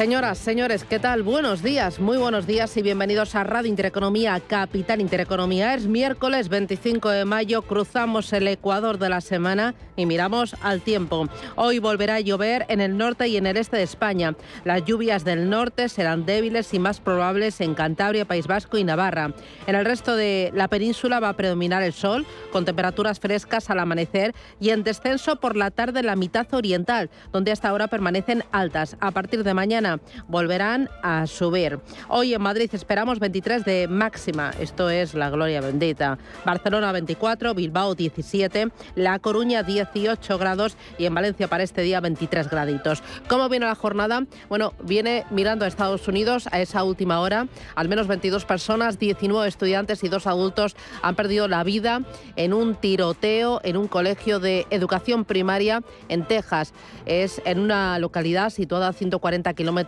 [0.00, 1.22] Señoras, señores, ¿qué tal?
[1.22, 5.74] Buenos días, muy buenos días y bienvenidos a Radio Intereconomía, Capital Intereconomía.
[5.74, 11.28] Es miércoles 25 de mayo, cruzamos el ecuador de la semana y miramos al tiempo.
[11.54, 14.34] Hoy volverá a llover en el norte y en el este de España.
[14.64, 19.34] Las lluvias del norte serán débiles y más probables en Cantabria, País Vasco y Navarra.
[19.66, 23.78] En el resto de la península va a predominar el sol, con temperaturas frescas al
[23.78, 28.44] amanecer y en descenso por la tarde en la mitad oriental, donde hasta ahora permanecen
[28.50, 28.96] altas.
[29.00, 29.89] A partir de mañana
[30.28, 31.80] volverán a subir.
[32.08, 36.18] Hoy en Madrid esperamos 23 de máxima, esto es la gloria bendita.
[36.44, 42.48] Barcelona 24, Bilbao 17, La Coruña 18 grados y en Valencia para este día 23
[42.48, 43.02] graditos.
[43.28, 44.24] ¿Cómo viene la jornada?
[44.48, 47.46] Bueno, viene mirando a Estados Unidos a esa última hora.
[47.74, 52.02] Al menos 22 personas, 19 estudiantes y dos adultos han perdido la vida
[52.36, 56.72] en un tiroteo en un colegio de educación primaria en Texas.
[57.06, 59.79] Es en una localidad situada a 140 kilómetros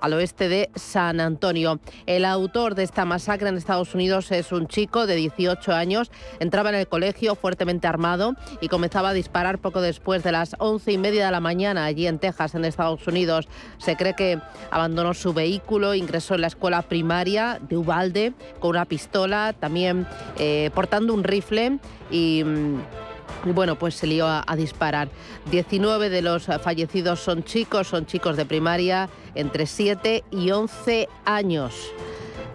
[0.00, 1.80] al oeste de San Antonio.
[2.06, 6.10] El autor de esta masacre en Estados Unidos es un chico de 18 años.
[6.40, 10.92] Entraba en el colegio fuertemente armado y comenzaba a disparar poco después de las 11
[10.92, 13.48] y media de la mañana allí en Texas, en Estados Unidos.
[13.78, 18.86] Se cree que abandonó su vehículo, ingresó en la escuela primaria de Ubalde con una
[18.86, 20.06] pistola, también
[20.38, 21.78] eh, portando un rifle
[22.10, 23.03] y mm,
[23.44, 25.08] bueno, pues se lió a, disparar.
[25.50, 31.74] 19 de los fallecidos son chicos, son chicos de primaria entre 7 y 11 años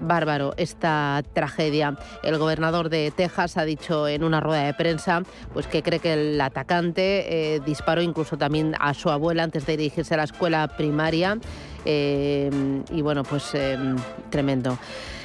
[0.01, 1.97] bárbaro esta tragedia.
[2.23, 6.13] El gobernador de Texas ha dicho en una rueda de prensa pues que cree que
[6.13, 10.67] el atacante eh, disparó incluso también a su abuela antes de dirigirse a la escuela
[10.77, 11.37] primaria.
[11.85, 12.49] Eh,
[12.91, 13.77] y bueno, pues eh,
[14.29, 14.77] tremendo.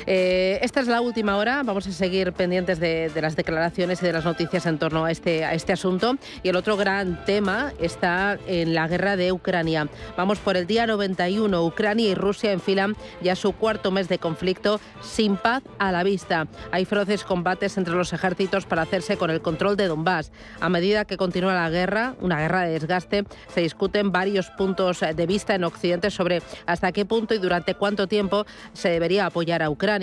[0.07, 1.63] Eh, esta es la última hora.
[1.63, 5.45] Vamos a seguir pendientes de, las declaraciones y de las noticias en torno a este,
[5.45, 6.17] a este asunto.
[6.43, 9.89] Y el otro gran tema está en la guerra de Ucrania.
[10.17, 11.65] Vamos por el día 91.
[11.65, 16.47] Ucrania y Rusia enfilan ya su cuarto mes de conflicto sin paz a la vista.
[16.71, 20.33] Hay feroces combates entre los ejércitos para hacerse con el control de Donbass.
[20.61, 25.27] A medida que continúa la guerra, una guerra de desgaste, se discuten varios puntos de
[25.27, 29.71] vista en Occidente sobre hasta qué punto y durante cuánto tiempo se debería apoyar a
[29.71, 29.94] Ucrania.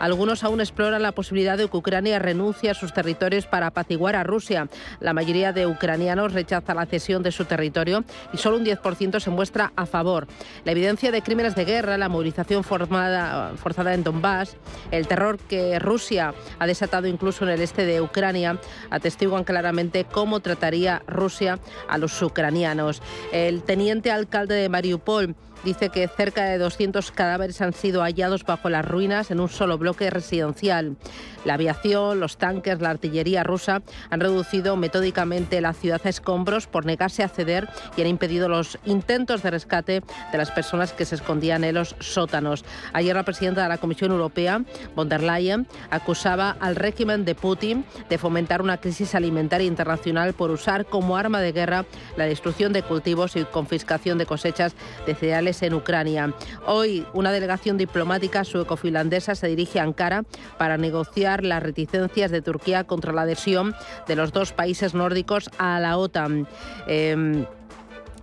[0.00, 4.24] Algunos aún exploran la posibilidad de que Ucrania renuncie a sus territorios para apaciguar a
[4.24, 4.68] Rusia.
[4.98, 9.30] La mayoría de ucranianos rechaza la cesión de su territorio y solo un 10% se
[9.30, 10.26] muestra a favor.
[10.64, 14.56] La evidencia de crímenes de guerra, la movilización forzada en Donbass,
[14.90, 18.58] el terror que Rusia ha desatado incluso en el este de Ucrania,
[18.90, 21.58] atestiguan claramente cómo trataría Rusia
[21.88, 23.02] a los ucranianos.
[23.32, 28.68] El teniente alcalde de Mariupol dice que cerca de 200 cadáveres han sido hallados bajo
[28.68, 30.96] las ruinas en un solo bloque residencial.
[31.44, 36.84] La aviación, los tanques, la artillería rusa han reducido metódicamente la ciudad a escombros por
[36.84, 41.14] negarse a ceder y han impedido los intentos de rescate de las personas que se
[41.14, 42.64] escondían en los sótanos.
[42.92, 44.62] Ayer la presidenta de la Comisión Europea,
[44.94, 50.50] von der Leyen, acusaba al régimen de Putin de fomentar una crisis alimentaria internacional por
[50.50, 54.74] usar como arma de guerra la destrucción de cultivos y confiscación de cosechas
[55.06, 56.32] de cereales en Ucrania.
[56.66, 60.24] Hoy una delegación diplomática sueco-finlandesa se dirige a Ankara
[60.58, 63.74] para negociar las reticencias de Turquía contra la adhesión
[64.06, 66.46] de los dos países nórdicos a la OTAN.
[66.86, 67.44] Em,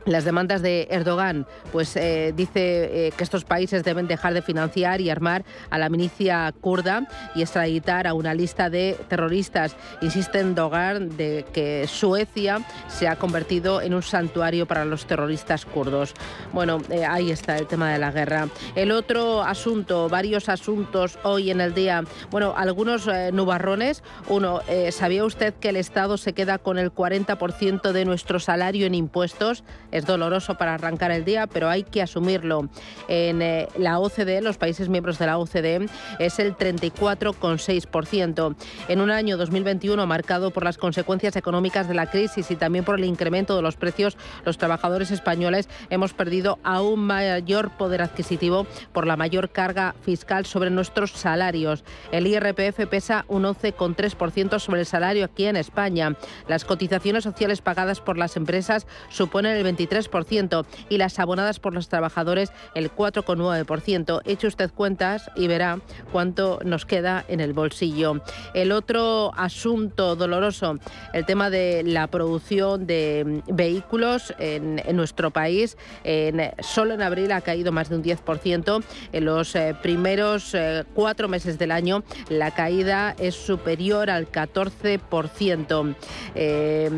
[0.07, 5.01] las demandas de Erdogan, pues eh, dice eh, que estos países deben dejar de financiar
[5.01, 9.75] y armar a la milicia kurda y extraditar a una lista de terroristas.
[10.01, 16.13] Insiste Erdogan de que Suecia se ha convertido en un santuario para los terroristas kurdos.
[16.53, 18.47] Bueno, eh, ahí está el tema de la guerra.
[18.75, 22.03] El otro asunto, varios asuntos hoy en el día.
[22.31, 24.03] Bueno, algunos nubarrones.
[24.29, 24.61] Uno,
[24.91, 29.63] ¿sabía usted que el Estado se queda con el 40% de nuestro salario en impuestos?
[29.97, 32.69] Es doloroso para arrancar el día, pero hay que asumirlo.
[33.07, 35.87] En eh, la OCDE, los países miembros de la OCDE,
[36.19, 38.55] es el 34,6%.
[38.89, 42.99] En un año 2021 marcado por las consecuencias económicas de la crisis y también por
[42.99, 49.07] el incremento de los precios, los trabajadores españoles hemos perdido aún mayor poder adquisitivo por
[49.07, 51.83] la mayor carga fiscal sobre nuestros salarios.
[52.11, 56.15] El IRPF pesa un 11,3% sobre el salario aquí en España.
[56.47, 61.73] Las cotizaciones sociales pagadas por las empresas suponen el 23 23% y las abonadas por
[61.73, 64.21] los trabajadores el 4,9%.
[64.25, 65.79] Eche usted cuentas y verá
[66.11, 68.21] cuánto nos queda en el bolsillo.
[68.53, 70.77] El otro asunto doloroso,
[71.13, 75.77] el tema de la producción de vehículos en, nuestro país.
[76.03, 78.83] En, solo en abril ha caído más de un 10%.
[79.11, 85.95] En los eh, primeros eh, cuatro meses del año la caída es superior al 14%.
[86.35, 86.89] Eh,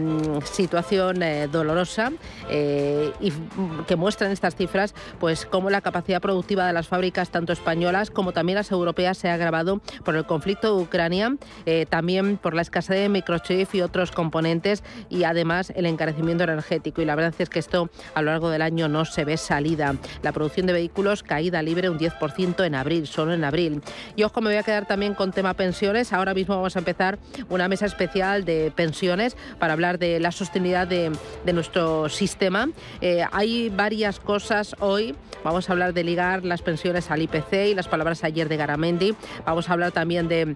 [0.52, 1.20] situación
[1.52, 2.12] dolorosa
[3.20, 3.32] y
[3.88, 8.32] que muestran estas cifras pues cómo la capacidad productiva de las fábricas tanto españolas como
[8.32, 11.36] también las europeas se ha agravado por el conflicto de Ucrania,
[11.90, 17.02] también por la escasez de microchip y otros componentes y además el encarecimiento energético.
[17.02, 19.96] Y la verdad es que esto a lo largo del año no se ve salida.
[20.22, 23.82] La producción de vehículos caída libre un 10% en abril, solo en abril.
[24.16, 26.14] Y ojo, me voy a quedar también con tema pensiones.
[26.14, 30.88] Ahora mismo vamos a empezar una mesa especial de pensiones para hablar de la sostenibilidad
[30.88, 31.12] de,
[31.54, 32.69] nuestro sistema.
[33.02, 35.16] Eh, hay varias cosas hoy.
[35.44, 39.16] Vamos a hablar de ligar las pensiones al IPC y las palabras ayer de Garamendi.
[39.46, 40.56] Vamos a hablar también de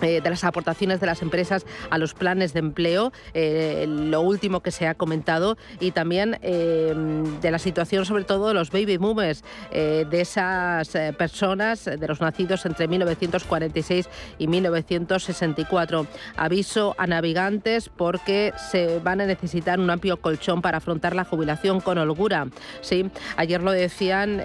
[0.00, 4.60] eh, de las aportaciones de las empresas a los planes de empleo, eh, lo último
[4.60, 6.94] que se ha comentado, y también eh,
[7.40, 12.64] de la situación sobre todo de los baby boomers, de esas personas, de los nacidos
[12.66, 14.08] entre 1946
[14.38, 16.06] y 1964.
[16.36, 21.80] Aviso a navegantes porque se van a necesitar un amplio colchón para afrontar la jubilación
[21.80, 22.48] con holgura.
[22.80, 23.10] ¿sí?
[23.36, 24.42] Ayer lo decían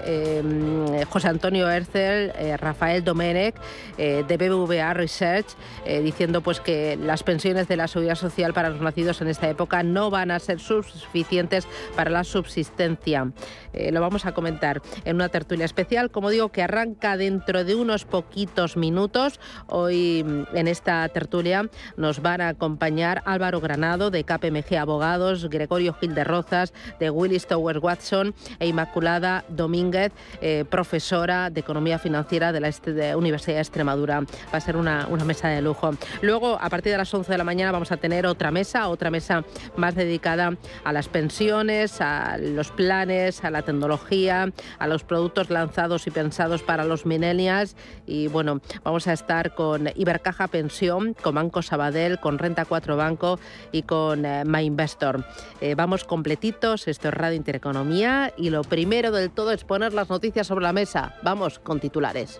[1.10, 3.56] José Antonio Ercel, Rafael Domenech,
[3.98, 5.43] de BBVA Research,
[5.86, 9.50] eh, diciendo pues que las pensiones de la seguridad social para los nacidos en esta
[9.50, 13.32] época no van a ser suficientes para la subsistencia.
[13.74, 17.76] Eh, lo vamos a comentar en una tertulia especial, como digo, que arranca dentro de
[17.76, 19.40] unos poquitos minutos.
[19.68, 25.94] Hoy mm, en esta tertulia nos van a acompañar Álvaro Granado de KPMG Abogados, Gregorio
[25.94, 30.12] Gil de Rozas de Willis Tower Watson e Inmaculada Domínguez,
[30.42, 34.22] eh, profesora de Economía Financiera de la Universidad de Extremadura.
[34.22, 35.90] Va a ser una, una mesa de lujo.
[36.22, 39.10] Luego, a partir de las 11 de la mañana, vamos a tener otra mesa, otra
[39.10, 39.44] mesa
[39.76, 46.06] más dedicada a las pensiones, a los planes, a la tecnología, a los productos lanzados
[46.06, 47.76] y pensados para los millennials.
[48.06, 53.40] Y bueno, vamos a estar con Ibercaja Pensión, con Banco Sabadell, con Renta 4 Banco
[53.72, 55.26] y con eh, MyInvestor.
[55.62, 60.12] Eh, vamos completitos, esto es Radio Intereconomía y lo primero del todo es poner las
[60.12, 61.16] noticias sobre la mesa.
[61.24, 62.40] Vamos con titulares.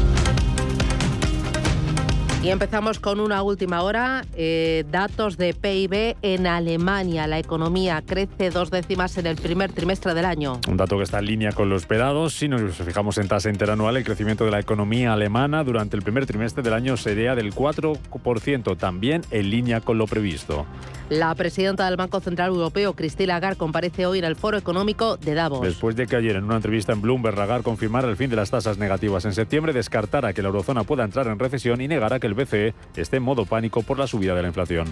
[2.43, 4.25] Y empezamos con una última hora.
[4.35, 7.27] Eh, datos de PIB en Alemania.
[7.27, 10.59] La economía crece dos décimas en el primer trimestre del año.
[10.67, 12.31] Un dato que está en línea con lo esperado.
[12.31, 16.25] Si nos fijamos en tasa interanual, el crecimiento de la economía alemana durante el primer
[16.25, 20.65] trimestre del año sería del 4%, también en línea con lo previsto.
[21.09, 25.35] La presidenta del Banco Central Europeo, Christine Lagarde, comparece hoy en el Foro Económico de
[25.35, 25.61] Davos.
[25.61, 28.49] Después de que ayer en una entrevista en Bloomberg Lagarde confirmara el fin de las
[28.49, 32.30] tasas negativas en septiembre, descartara que la eurozona pueda entrar en recesión y negara que
[32.31, 34.87] el BCE esté en modo pánico por la subida de la inflación.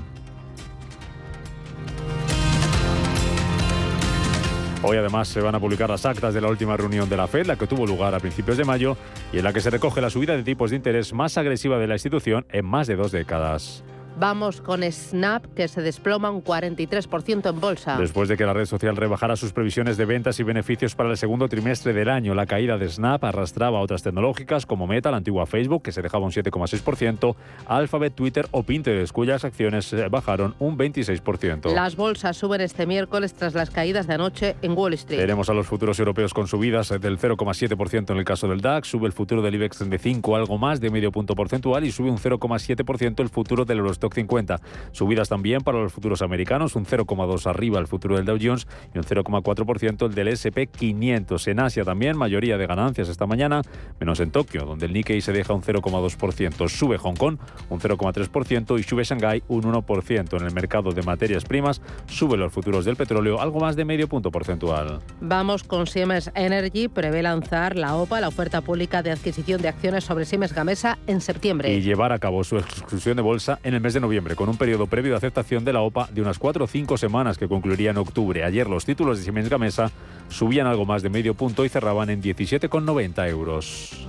[4.82, 7.46] Hoy además se van a publicar las actas de la última reunión de la Fed,
[7.46, 8.96] la que tuvo lugar a principios de mayo
[9.34, 11.88] y en la que se recoge la subida de tipos de interés más agresiva de
[11.88, 13.84] la institución en más de dos décadas.
[14.20, 17.96] Vamos con Snap, que se desploma un 43% en bolsa.
[17.98, 21.16] Después de que la red social rebajara sus previsiones de ventas y beneficios para el
[21.16, 25.16] segundo trimestre del año, la caída de Snap arrastraba a otras tecnológicas como Meta, la
[25.16, 27.34] antigua Facebook, que se dejaba un 7,6%,
[27.66, 31.74] Alphabet, Twitter o Pinterest, cuyas acciones bajaron un 26%.
[31.74, 35.22] Las bolsas suben este miércoles tras las caídas de anoche en Wall Street.
[35.22, 39.08] Tenemos a los futuros europeos con subidas del 0,7% en el caso del DAX, sube
[39.08, 43.22] el futuro del IBEX 35 algo más de medio punto porcentual y sube un 0,7%
[43.22, 44.60] el futuro del Eurostock 50.
[44.92, 48.98] Subidas también para los futuros americanos, un 0,2 arriba el futuro del Dow Jones y
[48.98, 51.48] un 0,4% el del SP 500.
[51.48, 53.62] En Asia también, mayoría de ganancias esta mañana,
[54.00, 56.70] menos en Tokio, donde el Nikkei se deja un 0,2%.
[56.70, 57.38] Sube Hong Kong
[57.70, 60.38] un 0,3% y sube Shanghái un 1%.
[60.38, 64.08] En el mercado de materias primas, sube los futuros del petróleo algo más de medio
[64.08, 65.00] punto porcentual.
[65.22, 70.04] Vamos con Siemens Energy, prevé lanzar la OPA, la oferta pública de adquisición de acciones
[70.04, 71.74] sobre Siemens Gamesa, en septiembre.
[71.74, 74.58] Y llevar a cabo su exclusión de bolsa en el mes de noviembre, con un
[74.58, 77.92] periodo previo de aceptación de la OPA de unas 4 o 5 semanas que concluiría
[77.92, 78.44] en octubre.
[78.44, 79.92] Ayer los títulos de Siemens Gamesa
[80.30, 84.08] subían algo más de medio punto y cerraban en 17,90 euros.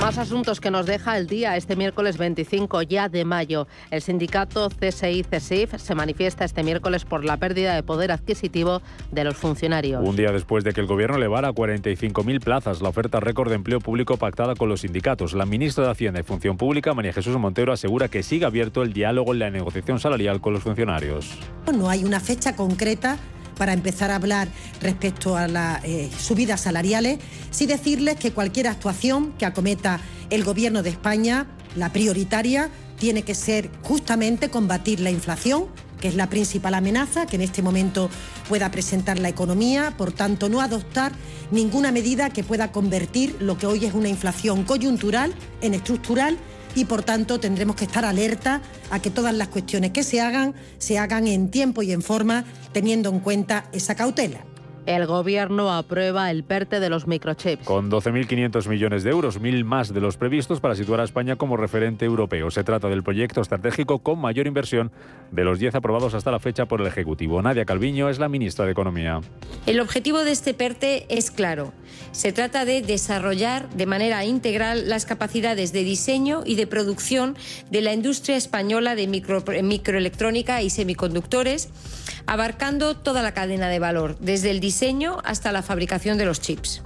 [0.00, 3.68] Más asuntos que nos deja el día este miércoles 25 ya de mayo.
[3.90, 8.80] El sindicato CSI-CESIF se manifiesta este miércoles por la pérdida de poder adquisitivo
[9.12, 10.02] de los funcionarios.
[10.02, 13.56] Un día después de que el gobierno elevara a 45.000 plazas la oferta récord de
[13.56, 17.36] empleo público pactada con los sindicatos, la ministra de Hacienda y Función Pública, María Jesús
[17.36, 21.28] Montero, asegura que sigue abierto el diálogo en la negociación salarial con los funcionarios.
[21.74, 23.18] No hay una fecha concreta
[23.60, 24.48] para empezar a hablar
[24.80, 27.18] respecto a las eh, subidas salariales,
[27.50, 30.00] sí decirles que cualquier actuación que acometa
[30.30, 35.66] el Gobierno de España, la prioritaria, tiene que ser justamente combatir la inflación,
[36.00, 38.08] que es la principal amenaza que en este momento
[38.48, 41.12] pueda presentar la economía, por tanto no adoptar
[41.50, 46.38] ninguna medida que pueda convertir lo que hoy es una inflación coyuntural en estructural
[46.74, 50.54] y por tanto tendremos que estar alerta a que todas las cuestiones que se hagan
[50.78, 54.49] se hagan en tiempo y en forma teniendo en cuenta esa cautela.
[54.86, 57.64] El gobierno aprueba el PERTE de los microchips.
[57.64, 61.58] Con 12.500 millones de euros, mil más de los previstos para situar a España como
[61.58, 62.50] referente europeo.
[62.50, 64.90] Se trata del proyecto estratégico con mayor inversión
[65.30, 67.42] de los 10 aprobados hasta la fecha por el Ejecutivo.
[67.42, 69.20] Nadia Calviño es la ministra de Economía.
[69.66, 71.74] El objetivo de este PERTE es claro.
[72.12, 77.36] Se trata de desarrollar de manera integral las capacidades de diseño y de producción
[77.70, 81.68] de la industria española de microelectrónica y semiconductores,
[82.26, 84.69] abarcando toda la cadena de valor, desde el diseño
[85.24, 86.82] hasta la fabricación de los chips.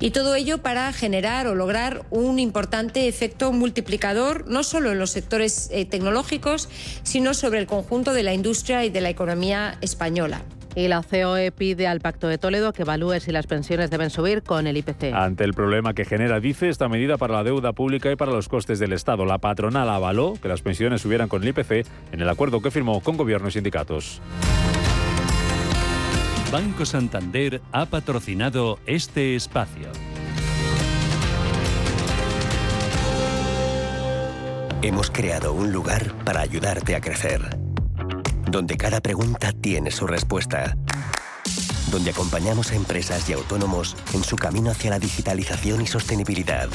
[0.00, 5.10] Y todo ello para generar o lograr un importante efecto multiplicador, no solo en los
[5.10, 6.68] sectores eh, tecnológicos,
[7.02, 10.42] sino sobre el conjunto de la industria y de la economía española.
[10.74, 14.44] Y la COE pide al Pacto de Toledo que evalúe si las pensiones deben subir
[14.44, 15.12] con el IPC.
[15.12, 18.48] Ante el problema que genera, dice, esta medida para la deuda pública y para los
[18.48, 19.24] costes del Estado.
[19.24, 23.00] La patronal avaló que las pensiones subieran con el IPC en el acuerdo que firmó
[23.00, 24.22] con gobierno y sindicatos.
[26.50, 29.88] Banco Santander ha patrocinado este espacio.
[34.80, 37.42] Hemos creado un lugar para ayudarte a crecer,
[38.50, 40.74] donde cada pregunta tiene su respuesta,
[41.90, 46.70] donde acompañamos a empresas y autónomos en su camino hacia la digitalización y sostenibilidad,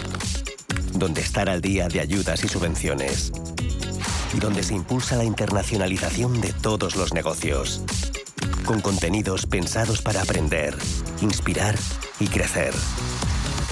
[0.94, 3.32] donde estar al día de ayudas y subvenciones,
[4.36, 7.84] y donde se impulsa la internacionalización de todos los negocios
[8.66, 10.78] con contenidos pensados para aprender,
[11.22, 11.76] inspirar
[12.20, 12.74] y crecer.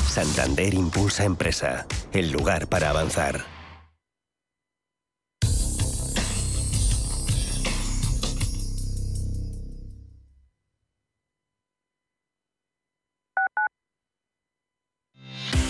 [0.07, 3.60] Santander Impulsa Empresa, el lugar para avanzar.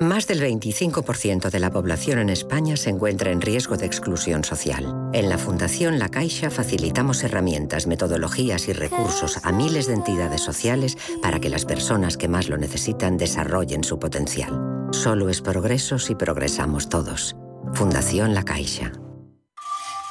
[0.00, 5.10] Más del 25% de la población en España se encuentra en riesgo de exclusión social.
[5.12, 10.96] En la Fundación La Caixa facilitamos herramientas, metodologías y recursos a miles de entidades sociales
[11.20, 14.88] para que las personas que más lo necesitan desarrollen su potencial.
[14.92, 17.36] Solo es progreso si progresamos todos.
[17.74, 18.92] Fundación La Caixa.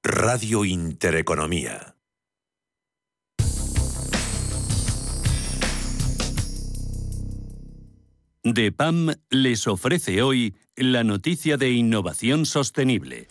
[0.04, 1.96] Radio Intereconomía.
[8.44, 13.28] DEPAM les ofrece hoy la noticia de innovación sostenible.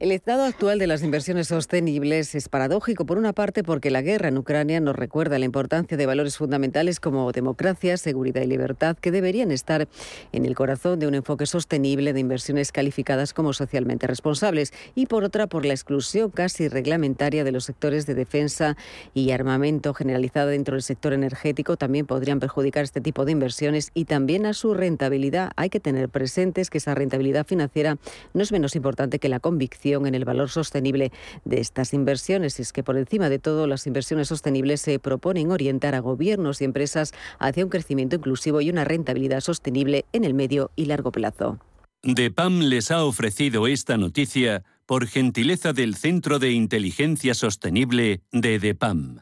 [0.00, 4.28] El estado actual de las inversiones sostenibles es paradójico, por una parte, porque la guerra
[4.28, 9.10] en Ucrania nos recuerda la importancia de valores fundamentales como democracia, seguridad y libertad, que
[9.10, 9.88] deberían estar
[10.30, 15.24] en el corazón de un enfoque sostenible de inversiones calificadas como socialmente responsables, y por
[15.24, 18.76] otra, por la exclusión casi reglamentaria de los sectores de defensa
[19.14, 24.04] y armamento generalizada dentro del sector energético, también podrían perjudicar este tipo de inversiones y
[24.04, 25.50] también a su rentabilidad.
[25.56, 27.98] Hay que tener presentes que esa rentabilidad financiera
[28.32, 31.12] no es menos importante que la convicción en el valor sostenible
[31.44, 32.58] de estas inversiones.
[32.58, 36.60] Y es que por encima de todo, las inversiones sostenibles se proponen orientar a gobiernos
[36.60, 41.12] y empresas hacia un crecimiento inclusivo y una rentabilidad sostenible en el medio y largo
[41.12, 41.58] plazo.
[42.02, 49.20] DEPAM les ha ofrecido esta noticia por gentileza del Centro de Inteligencia Sostenible de DEPAM.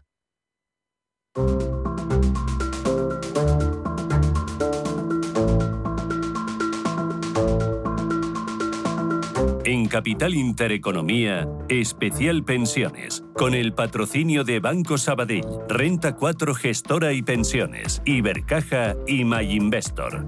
[9.89, 18.03] Capital Intereconomía, especial pensiones, con el patrocinio de Banco Sabadell, Renta 4 Gestora y Pensiones,
[18.05, 20.27] Ibercaja y MyInvestor.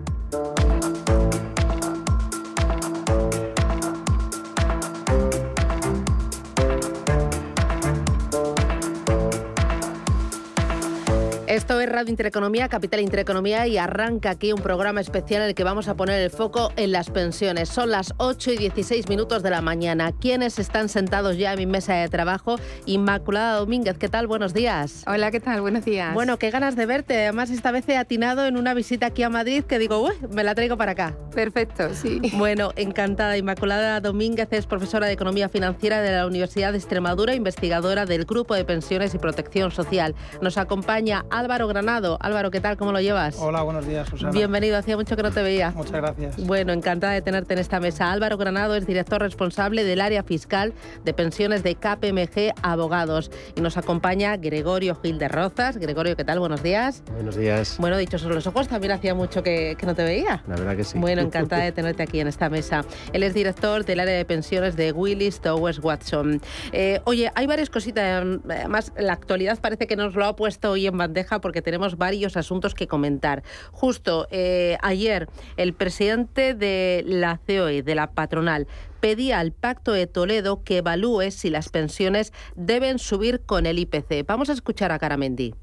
[11.99, 15.97] Radio Intereconomía, Capital Intereconomía y arranca aquí un programa especial en el que vamos a
[15.97, 17.69] poner el foco en las pensiones.
[17.71, 20.13] Son las 8 y 16 minutos de la mañana.
[20.13, 22.55] ¿Quiénes están sentados ya en mi mesa de trabajo?
[22.87, 24.29] Inmaculada Domínguez, ¿qué tal?
[24.29, 25.03] Buenos días.
[25.09, 25.61] Hola, ¿qué tal?
[25.61, 26.15] Buenos días.
[26.15, 27.21] Bueno, qué ganas de verte.
[27.21, 30.45] Además, esta vez he atinado en una visita aquí a Madrid que digo, uy, me
[30.45, 31.17] la traigo para acá.
[31.35, 32.21] Perfecto, sí.
[32.39, 33.37] Bueno, encantada.
[33.37, 38.55] Inmaculada Domínguez es profesora de Economía Financiera de la Universidad de Extremadura, investigadora del Grupo
[38.55, 40.15] de Pensiones y Protección Social.
[40.41, 42.19] Nos acompaña Álvaro Granado.
[42.21, 42.77] Álvaro, ¿qué tal?
[42.77, 43.39] ¿Cómo lo llevas?
[43.39, 44.31] Hola, buenos días, Susana.
[44.31, 45.71] Bienvenido, hacía mucho que no te veía.
[45.71, 46.37] Muchas gracias.
[46.37, 48.13] Bueno, encantada de tenerte en esta mesa.
[48.13, 50.75] Álvaro Granado es director responsable del área fiscal
[51.07, 53.31] de pensiones de KPMG Abogados.
[53.57, 55.79] Y nos acompaña Gregorio Gil de Rozas.
[55.79, 56.41] Gregorio, ¿qué tal?
[56.41, 57.03] Buenos días.
[57.11, 57.77] Buenos días.
[57.79, 60.43] Bueno, dicho sobre los ojos, también hacía mucho que, no te veía.
[60.47, 60.99] La verdad que sí.
[60.99, 62.85] Bueno, encantada de tenerte aquí en esta mesa.
[63.15, 66.43] Él es director del área de pensiones de Willis Towers Watson.
[66.73, 68.27] Eh, oye, hay varias cositas.
[68.47, 72.37] Además, la actualidad parece que nos lo ha puesto hoy en bandeja porque tenemos varios
[72.37, 73.43] asuntos que comentar.
[73.73, 78.67] Justo eh, ayer, el presidente de la COE, de la patronal,
[79.01, 84.27] pedía al Pacto de Toledo que evalúe si las pensiones deben subir con el IPC.
[84.27, 85.55] Vamos a escuchar a Caramendi.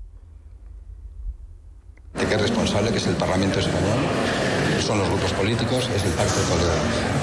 [2.14, 4.00] ¿De qué responsable, que es el Parlamento Español?
[4.80, 6.72] Son los grupos políticos, es el Pacto de Toledo.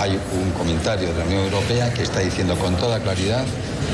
[0.00, 3.44] Hay un comentario de la Unión Europea que está diciendo con toda claridad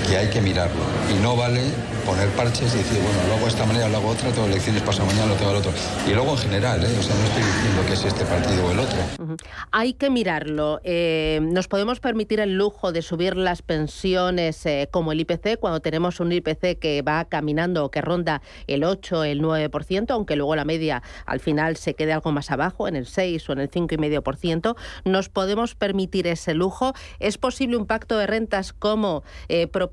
[0.08, 0.80] que hay que mirarlo.
[1.10, 1.62] Y no vale
[2.06, 4.82] poner parches y decir, bueno, lo hago de esta manera, lo hago otra, tengo elecciones
[4.82, 5.72] pasado mañana, lo tengo el otro.
[6.06, 6.96] Y luego en general, ¿eh?
[6.98, 9.36] o sea, no estoy diciendo que es este partido o el otro.
[9.70, 10.80] Hay que mirarlo.
[10.84, 15.80] Eh, ¿Nos podemos permitir el lujo de subir las pensiones eh, como el IPC cuando
[15.80, 20.56] tenemos un IPC que va caminando o que ronda el 8, el 9%, aunque luego
[20.56, 23.70] la media al final se quede algo más abajo, en el 6 o en el
[23.70, 24.76] 5,5%?
[25.04, 26.94] ¿Nos podemos permitir ese lujo?
[27.18, 29.24] ¿Es posible un pacto de rentas como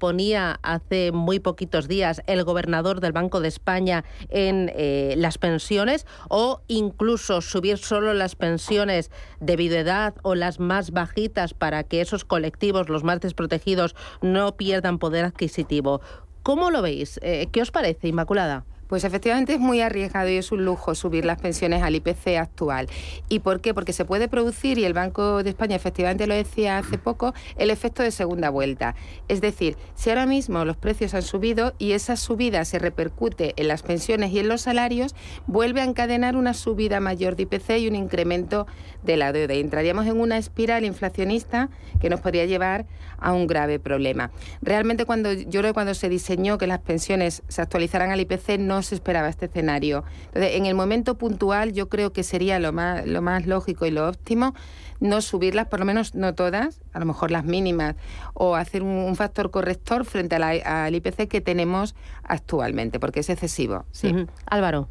[0.05, 2.21] proponía hace muy poquitos días?
[2.27, 8.35] el gobernador del Banco de España en eh, las pensiones o incluso subir solo las
[8.35, 14.55] pensiones de viudedad o las más bajitas para que esos colectivos, los más desprotegidos, no
[14.57, 16.01] pierdan poder adquisitivo.
[16.43, 17.19] ¿Cómo lo veis?
[17.23, 18.63] Eh, ¿Qué os parece, Inmaculada?
[18.87, 22.87] Pues efectivamente es muy arriesgado y es un lujo subir las pensiones al IPC actual.
[23.29, 23.73] ¿Y por qué?
[23.73, 27.69] Porque se puede producir, y el Banco de España efectivamente lo decía hace poco, el
[27.69, 28.95] efecto de segunda vuelta.
[29.27, 33.67] Es decir, si ahora mismo los precios han subido y esa subida se repercute en
[33.67, 35.15] las pensiones y en los salarios,
[35.47, 38.67] vuelve a encadenar una subida mayor de IPC y un incremento
[39.03, 39.53] de la deuda.
[39.53, 41.69] Y entraríamos en una espiral inflacionista
[41.99, 42.85] que nos podría llevar
[43.17, 44.31] a un grave problema.
[44.61, 48.59] Realmente cuando yo creo que cuando se diseñó que las pensiones se actualizaran al IPC
[48.59, 50.03] no se esperaba este escenario.
[50.27, 53.91] Entonces, en el momento puntual yo creo que sería lo más, lo más lógico y
[53.91, 54.53] lo óptimo
[54.99, 57.95] no subirlas, por lo menos no todas, a lo mejor las mínimas,
[58.33, 63.85] o hacer un, factor corrector frente al IPC que tenemos actualmente, porque es excesivo.
[63.91, 64.13] Sí.
[64.45, 64.87] Álvaro.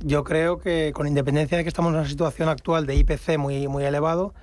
[0.00, 3.66] Yo creo que con independencia de que estamos en una situación actual de IPC muy,
[3.66, 4.34] muy elevado,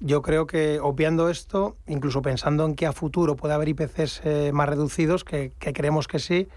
[0.00, 4.50] yo creo que obviando esto, incluso pensando en que a futuro puede haber IPCs eh,
[4.52, 6.48] más reducidos, que, creemos que sí,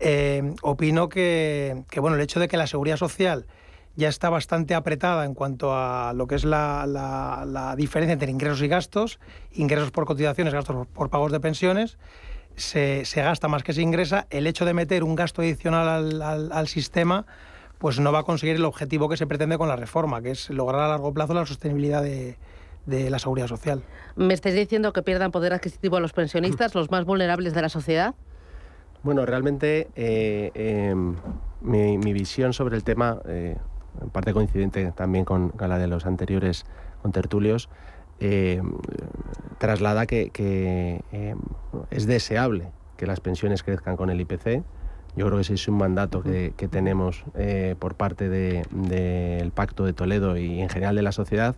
[0.00, 3.46] eh, opino que, bueno, el hecho de que la seguridad social
[3.96, 8.62] ya está bastante apretada en cuanto a lo que es la, la, diferencia entre ingresos
[8.62, 9.18] y gastos,
[9.52, 11.98] ingresos por cotizaciones, gastos por, pagos de pensiones,
[12.54, 16.22] se, se, gasta más que se ingresa, el hecho de meter un gasto adicional al,
[16.22, 17.26] al, al sistema
[17.78, 20.50] pues no va a conseguir el objetivo que se pretende con la reforma, que es
[20.50, 22.36] lograr a largo plazo la sostenibilidad de,
[22.88, 23.82] de la seguridad social.
[24.16, 28.14] ¿Me estáis diciendo que pierdan poder adquisitivo los pensionistas, los más vulnerables de la sociedad?
[29.02, 31.14] Bueno, realmente eh, em,
[31.60, 33.56] mi, visión sobre el tema, eh,
[34.02, 36.66] en parte coincidente también con, la de los anteriores
[37.02, 37.68] contertulios,
[38.18, 38.60] eh,
[39.58, 41.38] traslada que, em,
[41.90, 44.64] es deseable que las pensiones crezcan con el IPC.
[45.16, 47.24] Yo creo que ese es un mandato que, tenemos
[47.78, 51.54] por parte del Pacto de Toledo y en general de la sociedad,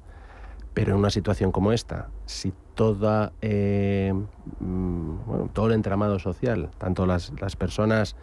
[0.75, 4.15] pero en una situación como esta, si toda, eh,
[4.61, 8.17] mm, todo el entramado social, tanto las, personas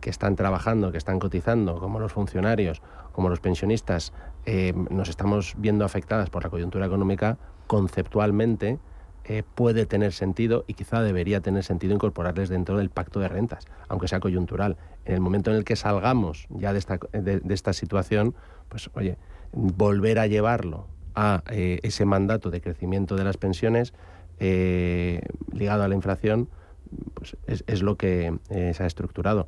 [0.00, 4.12] que están trabajando, que están cotizando, como los funcionarios, como los pensionistas,
[4.44, 8.78] eh, nos estamos viendo afectadas por la coyuntura económica, conceptualmente
[9.24, 13.64] eh, puede tener sentido y quizá debería tener sentido incorporarles dentro del pacto de rentas,
[13.88, 14.76] aunque sea coyuntural.
[15.06, 18.34] En el momento en el que salgamos ya de esta, de esta situación,
[18.68, 19.16] pues oye,
[19.52, 23.94] volver a llevarlo a eh, ese mandato de crecimiento de las pensiones
[24.38, 25.20] eh,
[25.52, 26.48] ligado a la inflación,
[27.14, 29.46] pues es, lo que eh, se ha estructurado.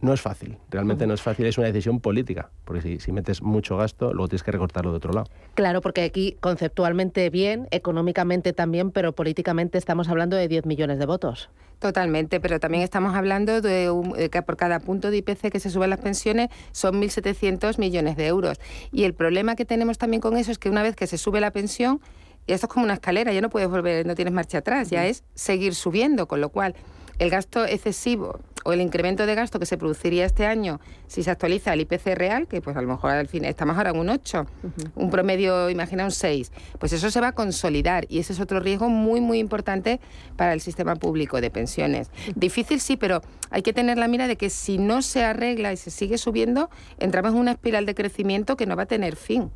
[0.00, 3.42] No es fácil, realmente no es fácil, es una decisión política, porque si, si, metes
[3.42, 5.28] mucho gasto, luego tienes que recortarlo de otro lado.
[5.54, 11.06] Claro, porque aquí conceptualmente bien, económicamente también, pero políticamente estamos hablando de 10 millones de
[11.06, 11.50] votos.
[11.82, 15.90] Totalmente, pero también estamos hablando de, que por cada punto de IPC que se suben
[15.90, 18.60] las pensiones son 1.700 millones de euros.
[18.92, 21.40] Y el problema que tenemos también con eso es que una vez que se sube
[21.40, 22.00] la pensión,
[22.46, 25.24] esto es como una escalera, ya no puedes volver, no tienes marcha atrás, ya es
[25.34, 26.76] seguir subiendo, con lo cual
[27.18, 31.30] el gasto excesivo o el incremento de gasto que se produciría este año si se
[31.30, 34.08] actualiza el IPC real, que pues a lo mejor al fin estamos ahora en un
[34.08, 34.46] 8,
[34.94, 38.60] un promedio, imagina un 6, pues eso se va a consolidar y ese es otro
[38.60, 40.00] riesgo muy, muy importante
[40.36, 42.10] para el sistema público de pensiones.
[42.34, 43.20] Difícil sí, pero
[43.50, 46.70] hay que tener la mira de que si no se arregla y se sigue subiendo,
[46.98, 49.50] entramos en una espiral de crecimiento que no va a tener fin.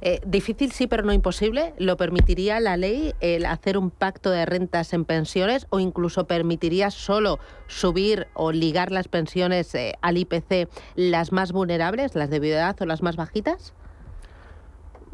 [0.00, 1.74] Eh, difícil sí, pero no imposible.
[1.78, 6.90] ¿Lo permitiría la ley el hacer un pacto de rentas en pensiones o incluso permitiría
[6.90, 12.76] solo subir o ligar las pensiones eh, al IPC las más vulnerables, las de viudedad
[12.80, 13.74] o las más bajitas?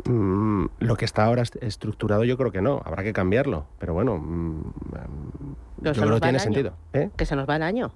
[0.04, 4.18] Mm, lo que está ahora estructurado yo creo que no, habrá que cambiarlo, pero bueno,
[4.18, 4.72] mm,
[5.78, 6.74] yo creo que tiene sentido.
[6.92, 7.10] ¿eh?
[7.16, 7.92] Que se nos va el año.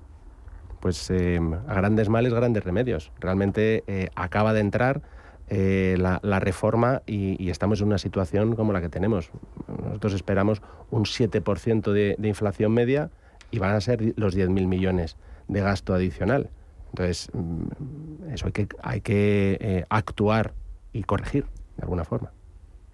[0.81, 3.13] Pues a grandes males, grandes remedios.
[3.21, 5.03] Realmente acaba de entrar
[5.51, 9.31] eh, la, reforma y, estamos en una situación como la que tenemos.
[9.67, 13.11] Nosotros esperamos un 7% de, de, inflación media
[13.51, 15.17] y van a ser los 10.000 millones
[15.49, 16.51] de gasto adicional.
[16.91, 20.55] Entonces, mm, eso hay que, hay que eh, actuar
[20.93, 22.33] y corregir de alguna forma.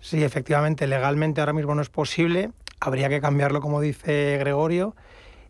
[0.01, 2.53] Sí, efectivamente, legalmente ahora mismo no es posible.
[2.81, 4.97] Habría que cambiarlo, como dice Gregorio,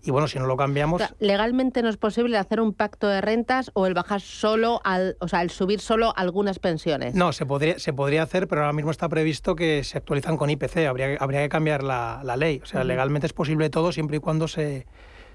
[0.07, 1.03] y bueno, si no lo cambiamos...
[1.19, 5.27] legalmente no es posible hacer un pacto de rentas o el bajar solo, al, o
[5.27, 7.15] sea, el subir solo algunas pensiones.
[7.15, 10.49] No, se podría, se podría hacer, pero ahora mismo está previsto que se actualizan con
[10.49, 10.87] IPC.
[10.89, 12.61] Habría, habría que cambiar la, ley.
[12.63, 14.87] O sea, legalmente es posible todo siempre y cuando se,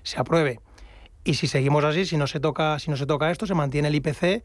[0.03, 0.61] se apruebe.
[1.25, 3.89] Y si seguimos así, si no se toca, si no se toca esto, se mantiene
[3.89, 4.43] el IPC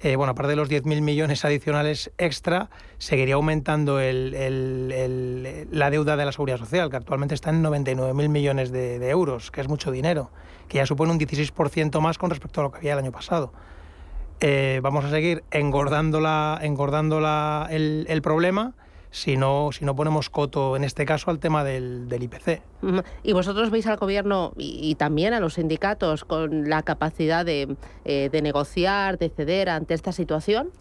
[0.00, 6.32] eh, bueno, aparte de los 10.000 millones adicionales extra, seguiría aumentando la deuda de la
[6.32, 10.30] seguridad social, que actualmente está en 99.000 millones de, euros, que es mucho dinero,
[10.68, 13.52] que ya supone un 16% más con respecto a lo que había el año pasado.
[14.40, 16.18] Eh, vamos a seguir engordando,
[16.60, 17.18] engordando
[17.68, 18.74] el problema
[19.14, 22.60] si no, si no ponemos coto, en este caso, al tema del, IPC.
[23.22, 28.28] ¿Y vosotros veis al Gobierno y, también a los sindicatos con la capacidad de, eh,
[28.32, 30.72] de negociar, de ceder ante esta situación?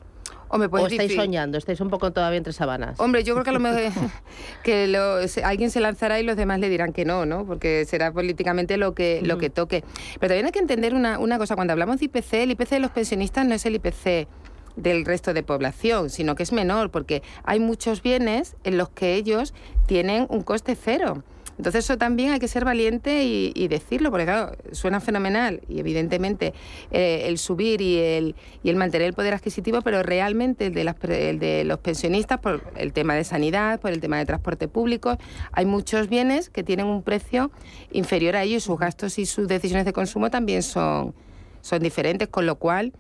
[0.49, 1.59] Hombre, pues ¿O estáis soñando?
[1.59, 2.99] ¿Estáis un poco todavía entre sabanas?
[2.99, 3.91] Hombre, yo creo que a lo mejor
[4.63, 4.97] que
[5.43, 7.45] alguien se lanzará y los demás le dirán que no, ¿no?
[7.45, 9.83] Porque será políticamente lo que, lo que toque.
[10.19, 11.53] Pero también hay que entender una, una cosa.
[11.53, 14.27] Cuando hablamos de IPC, el IPC de los pensionistas no es el IPC
[14.75, 19.15] del resto de población, sino que es menor, porque hay muchos bienes en los que
[19.15, 19.53] ellos
[19.85, 21.23] tienen un coste cero.
[21.57, 26.53] Entonces eso también hay que ser valiente y, decirlo, porque claro, suena fenomenal y evidentemente
[26.91, 30.83] eh, el subir y el, y el mantener el poder adquisitivo, pero realmente el de,
[30.83, 34.67] las, el de los pensionistas, por el tema de sanidad, por el tema de transporte
[34.67, 35.17] público,
[35.51, 37.51] hay muchos bienes que tienen un precio
[37.91, 41.13] inferior a ellos, sus gastos y sus decisiones de consumo también son,
[41.61, 42.93] son diferentes, con lo cual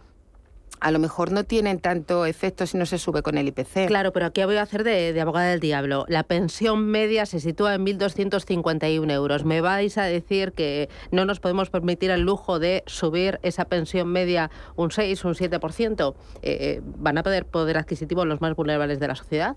[0.79, 3.87] a lo mejor no tienen tanto efecto si no se sube con el IPC.
[3.87, 6.05] Claro, pero aquí voy a hacer de, abogada del diablo.
[6.09, 9.45] La pensión media se sitúa en 1.251 euros.
[9.45, 14.09] ¿Me vais a decir que no nos podemos permitir el lujo de subir esa pensión
[14.09, 16.15] media un 6, un 7%?
[16.41, 19.55] Eh, eh, ¿Van a poder poder adquisitivo los más vulnerables de la sociedad?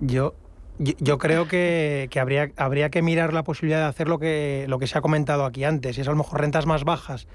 [0.00, 0.34] Yo
[0.78, 4.86] yo, creo que, habría, habría que mirar la posibilidad de hacer lo que, lo que
[4.86, 7.26] se ha comentado aquí antes, y es a lo mejor rentas más bajas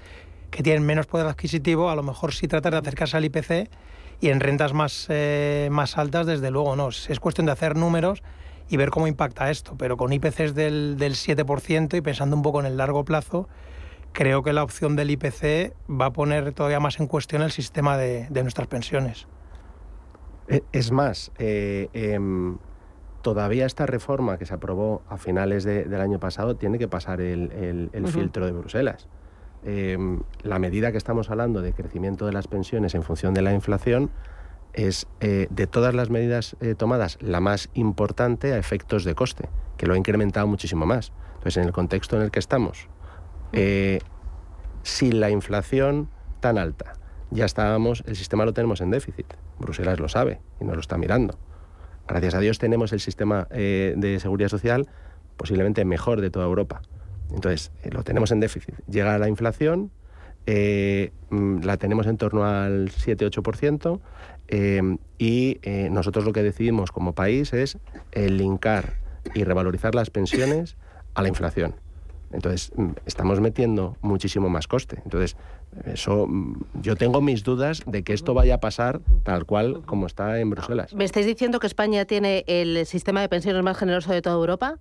[0.50, 3.68] que tienen menos poder adquisitivo, a lo mejor sí tratar de acercarse al IPC
[4.20, 6.88] Y en rentas más, eh, más altas, desde luego no.
[6.88, 8.22] Es cuestión de hacer números
[8.68, 9.74] y ver cómo impacta esto.
[9.76, 13.48] Pero con IPCs del, del 7% y pensando un poco en el largo plazo,
[14.16, 17.98] creo que la opción del IPC va a poner todavía más en cuestión el sistema
[17.98, 19.28] de, nuestras pensiones.
[20.48, 22.56] E, es más, eh, em,
[23.20, 27.90] todavía esta reforma que se aprobó a finales del año pasado tiene que pasar el,
[28.06, 29.06] filtro de Bruselas.
[29.64, 33.52] Em, la medida que estamos hablando de crecimiento de las pensiones en función de la
[33.52, 34.10] inflación
[34.76, 39.48] es eh, de todas las medidas eh, tomadas la más importante a efectos de coste,
[39.76, 41.12] que lo ha incrementado muchísimo más.
[41.36, 42.88] Entonces, en el contexto en el que estamos,
[43.52, 44.00] eh,
[44.82, 46.92] sin la inflación tan alta,
[47.30, 49.26] ya estábamos, el sistema lo tenemos en déficit.
[49.58, 51.38] Bruselas lo sabe y nos lo está mirando.
[52.06, 54.88] Gracias a Dios tenemos el sistema de seguridad social
[55.36, 56.82] posiblemente mejor de toda Europa.
[57.32, 58.74] Entonces, eh, lo tenemos en déficit.
[58.88, 59.90] Llega la inflación,
[60.46, 64.00] mm, la tenemos en torno al 7-8%,
[65.18, 65.58] y
[65.90, 67.78] nosotros lo que decidimos como país es
[68.14, 68.94] linkar
[69.34, 70.76] y revalorizar las pensiones
[71.14, 71.74] a la inflación.
[72.32, 75.00] Entonces, mm, estamos metiendo muchísimo más coste.
[75.04, 75.36] Entonces,
[75.84, 80.06] eso mm, yo tengo mis dudas de que esto vaya a pasar tal cual como
[80.06, 80.94] está en Bruselas.
[80.94, 84.78] ¿Me estáis diciendo que España tiene el sistema de pensiones más generoso de toda Europa?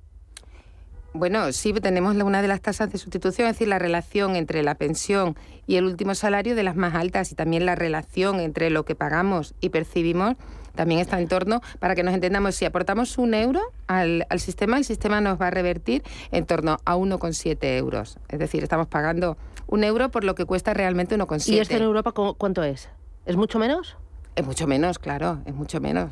[1.17, 4.75] Bueno, sí, tenemos una de las tasas de sustitución, es decir, la relación entre la
[4.75, 8.83] pensión y el último salario de las más altas y también la relación entre lo
[8.83, 10.35] que pagamos y percibimos
[10.75, 14.83] también está en torno, para que nos entendamos, si aportamos un euro al, sistema, el
[14.83, 18.17] sistema nos va a revertir en torno a 1,7 euros.
[18.27, 21.47] Es decir, estamos pagando un euro por lo que cuesta realmente 1,7.
[21.47, 22.89] ¿Y esto en Europa cuánto es?
[23.25, 23.95] ¿Es mucho menos?
[24.35, 26.11] Es mucho menos, claro, es mucho menos.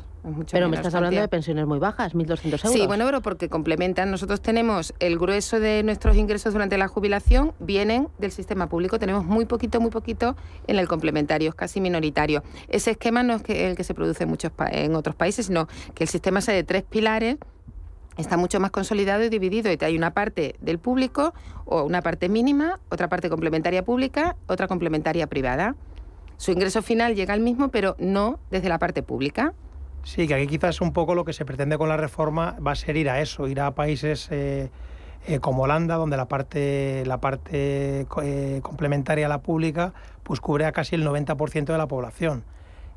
[0.50, 2.60] pero me estás hablando de pensiones muy bajas, 1.200 euros.
[2.72, 4.10] Sí, bueno, pero porque complementan.
[4.10, 8.98] Nosotros tenemos el grueso de nuestros ingresos durante la jubilación, vienen del sistema público.
[8.98, 12.42] Tenemos muy poquito, muy poquito en el complementario, es casi minoritario.
[12.68, 16.04] Ese esquema no es el que se produce en, muchos en otros países, sino que
[16.04, 17.36] el sistema sea de tres pilares
[18.16, 19.70] está mucho más consolidado y dividido.
[19.70, 21.34] Y hay una parte del público,
[21.66, 25.74] o una parte mínima, otra parte complementaria pública, otra complementaria privada.
[26.36, 29.54] Su ingreso final llega al mismo, pero no desde la parte pública.
[30.02, 32.74] Sí, que aquí quizás un poco lo que se pretende con la reforma va a
[32.74, 34.68] ser ir a eso, ir a países eh,
[35.26, 40.66] eh, como Holanda, donde la parte, la parte eh, complementaria a la pública pues cubre
[40.66, 42.44] a casi el 90% de la población.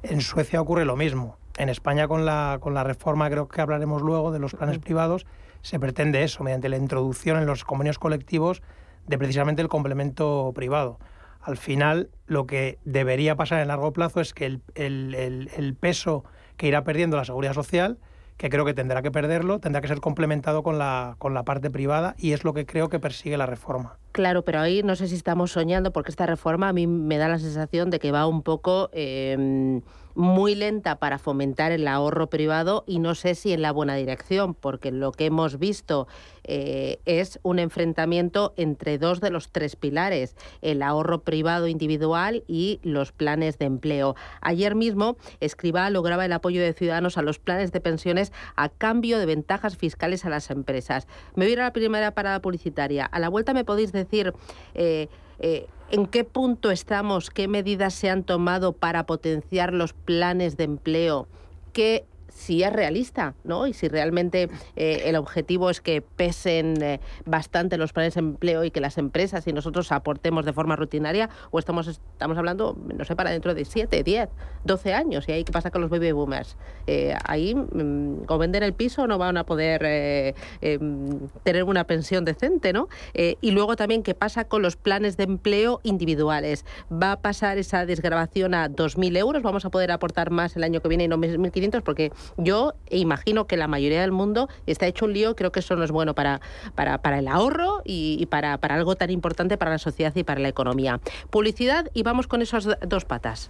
[0.03, 1.37] En Suecia ocurre lo mismo.
[1.57, 5.25] En España con la, con la reforma, creo que hablaremos luego, de los planes privados,
[5.61, 8.61] se pretende eso, mediante la introducción en los convenios colectivos
[9.07, 10.99] de precisamente el complemento privado
[11.47, 16.25] al final lo que debería pasar en largo plazo es que el, peso
[16.57, 17.99] que irá perdiendo la seguridad social,
[18.35, 21.71] que creo que tendrá que perderlo, tendrá que ser complementado con la, con la parte
[21.71, 23.97] privada y es lo que creo que persigue la reforma.
[24.11, 27.29] Claro, pero ahí no sé si estamos soñando porque esta reforma a mí me da
[27.29, 28.89] la sensación de que va un poco...
[28.91, 29.81] Em,
[30.17, 34.55] muy lenta para fomentar el ahorro privado y no sé si en la buena dirección,
[34.55, 36.07] porque lo que hemos visto
[36.43, 42.79] eh, es un enfrentamiento entre dos de los tres pilares, el ahorro privado individual y
[42.81, 44.15] los planes de empleo.
[44.41, 49.19] Ayer mismo, Escribá lograba el apoyo de Ciudadanos a los planes de pensiones a cambio
[49.19, 51.07] de ventajas fiscales a las empresas.
[51.35, 53.05] Me voy a la primera parada publicitaria.
[53.05, 54.33] A la vuelta me podéis decir...
[54.73, 57.29] Eh, eh, ¿En qué punto estamos?
[57.29, 61.27] ¿Qué medidas se han tomado para potenciar los planes de empleo?
[61.71, 63.67] ¿Qué si es realista, ¿no?
[63.67, 68.63] Y si realmente eh, el objetivo es que pesen eh, bastante los planes de empleo
[68.63, 73.05] y que las empresas y nosotros aportemos de forma rutinaria, o estamos, estamos hablando, no
[73.05, 74.29] sé, para dentro de 7, 10,
[74.63, 75.27] 12 años.
[75.27, 76.57] ¿Y ahí qué pasa con los baby boomers?
[76.85, 82.25] Eh, ahí, mm, o vender el piso, no van a poder em, tener una pensión
[82.25, 82.87] decente, ¿no?
[83.13, 86.65] y luego también, ¿qué pasa con los planes de empleo individuales?
[86.91, 89.43] ¿Va a pasar esa desgrabación a 2.000 euros?
[89.43, 91.81] ¿Vamos a poder aportar más el año que viene y no 1.500?
[91.81, 95.75] Porque yo imagino que la mayoría del mundo está hecho un lío, creo que eso
[95.75, 96.41] no es bueno para,
[96.75, 100.39] para, para el ahorro y, para, para algo tan importante para la sociedad y para
[100.39, 100.99] la economía.
[101.29, 103.49] Publicidad y vamos con esas dos patas.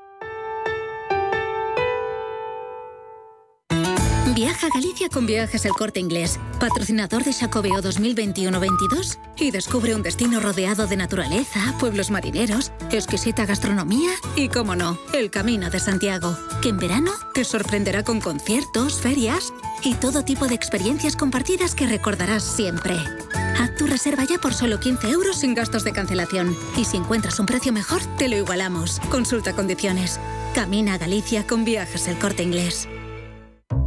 [4.27, 10.03] Viaja a Galicia con Viajes El Corte Inglés, patrocinador de Xacobeo 2021-22 y descubre un
[10.03, 16.37] destino rodeado de naturaleza, pueblos marineros, exquisita gastronomía y, como no, el Camino de Santiago,
[16.61, 19.51] que en verano te sorprenderá con conciertos, ferias
[19.83, 22.95] y todo tipo de experiencias compartidas que recordarás siempre.
[23.59, 26.55] Haz tu reserva ya por solo 15 euros sin gastos de cancelación.
[26.77, 28.99] Y si encuentras un precio mejor, te lo igualamos.
[29.09, 30.19] Consulta condiciones.
[30.55, 32.87] Camina a Galicia con Viajes El Corte Inglés.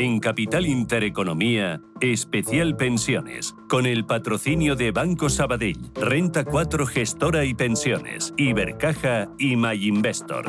[0.00, 7.52] En Capital Intereconomía, especial pensiones, con el patrocinio de Banco Sabadell, Renta 4 Gestora y
[7.52, 10.46] Pensiones, Ibercaja y MyInvestor.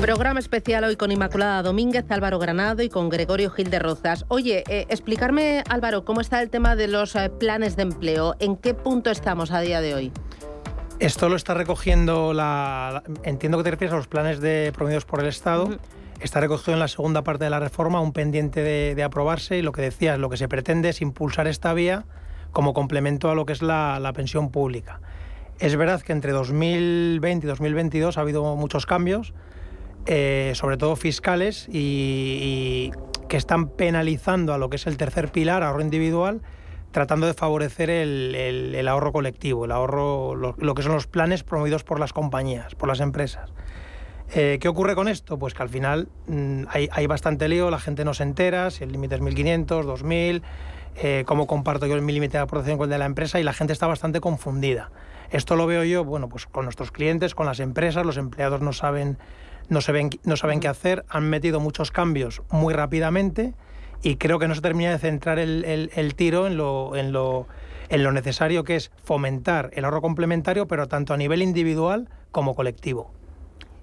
[0.00, 4.24] Programa especial hoy con Inmaculada Domínguez, Álvaro Granado y con Gregorio Gil de Rozas.
[4.28, 8.36] Oye, eh, explicarme, Álvaro, cómo está el tema de los eh, planes de empleo.
[8.38, 10.12] ¿En qué punto estamos a día de hoy?
[11.00, 13.02] Esto lo está recogiendo la.
[13.24, 15.76] Entiendo que te refieres a los planes de promovidos por el Estado.
[16.20, 19.72] Está recogido en la segunda parte de la reforma, un pendiente de, aprobarse y lo
[19.72, 22.04] que decías, lo que se pretende es impulsar esta vía
[22.52, 25.00] como complemento a lo que es la, pensión pública.
[25.58, 29.32] Es verdad que entre 2020 y 2022 ha habido muchos cambios,
[30.04, 32.90] eh, sobre todo fiscales, y,
[33.30, 36.42] que están penalizando a lo que es el tercer pilar, ahorro individual,
[36.90, 41.98] tratando de favorecer el, ahorro colectivo, el ahorro, lo, que son los planes promovidos por
[41.98, 43.52] las compañías, por las empresas.
[44.32, 45.38] Eh, ¿Qué ocurre con esto?
[45.38, 48.92] Pues que al final mm, hay, bastante lío, la gente no se entera si el
[48.92, 50.42] límite es 1.500, 2.000,
[50.96, 53.42] eh, cómo comparto yo el mi límite de aportación con el de la empresa y
[53.42, 54.90] la gente está bastante confundida.
[55.30, 58.72] Esto lo veo yo, bueno, pues con nuestros clientes, con las empresas, los empleados no
[58.72, 59.18] saben,
[59.68, 59.80] no,
[60.24, 63.54] no saben qué hacer, han metido muchos cambios muy rápidamente
[64.02, 67.48] y creo que no se termina de centrar el, tiro en lo, en, lo,
[67.88, 72.54] en lo necesario que es fomentar el ahorro complementario, pero tanto a nivel individual como
[72.54, 73.12] colectivo.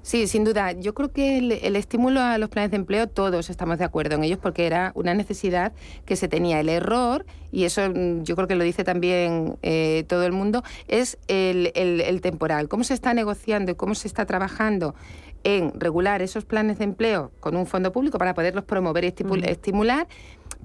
[0.08, 0.72] Sí, sin duda.
[0.72, 4.24] Yo creo que el, estímulo a los planes de empleo, todos estamos de acuerdo en
[4.24, 5.74] ellos porque era una necesidad
[6.06, 6.62] que se tenía.
[6.62, 10.64] El error, y eso mm, yo creo que lo dice también eh, todo el mundo,
[10.88, 12.70] es el, temporal.
[12.70, 14.96] ¿Cómo se está negociando y cómo se está trabajando?
[15.44, 20.08] en regular esos planes de empleo con un fondo público para poderlos promover y estimular,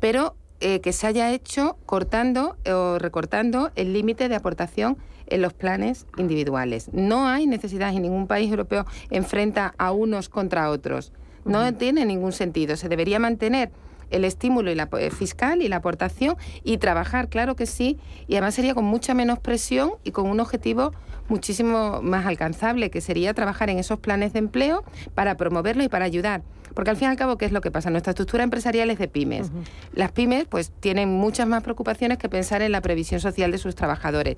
[0.01, 5.53] pero eh, que se haya hecho cortando o recortando el límite de aportación en los
[5.53, 6.91] planes individuales.
[6.93, 11.13] No hay necesidad y ningún país europeo enfrenta a unos contra otros.
[11.45, 12.77] No tiene ningún sentido.
[12.77, 13.71] Se debería mantener
[14.13, 18.35] el estímulo y la, eh, fiscal y la aportación y trabajar, claro que sí, y
[18.35, 20.93] además sería con mucha menos presión y con un objetivo
[21.29, 26.05] muchísimo más alcanzable, que sería trabajar en esos planes de empleo para promoverlo y para
[26.05, 26.43] ayudar.
[26.75, 27.91] Porque al fin y al cabo, ¿qué es lo que pasa?
[27.91, 29.51] Nuestra estructura empresarial es de pymes.
[29.95, 33.75] Las pymes pues tienen muchas más preocupaciones que pensar en la previsión social de sus
[33.75, 34.37] trabajadores.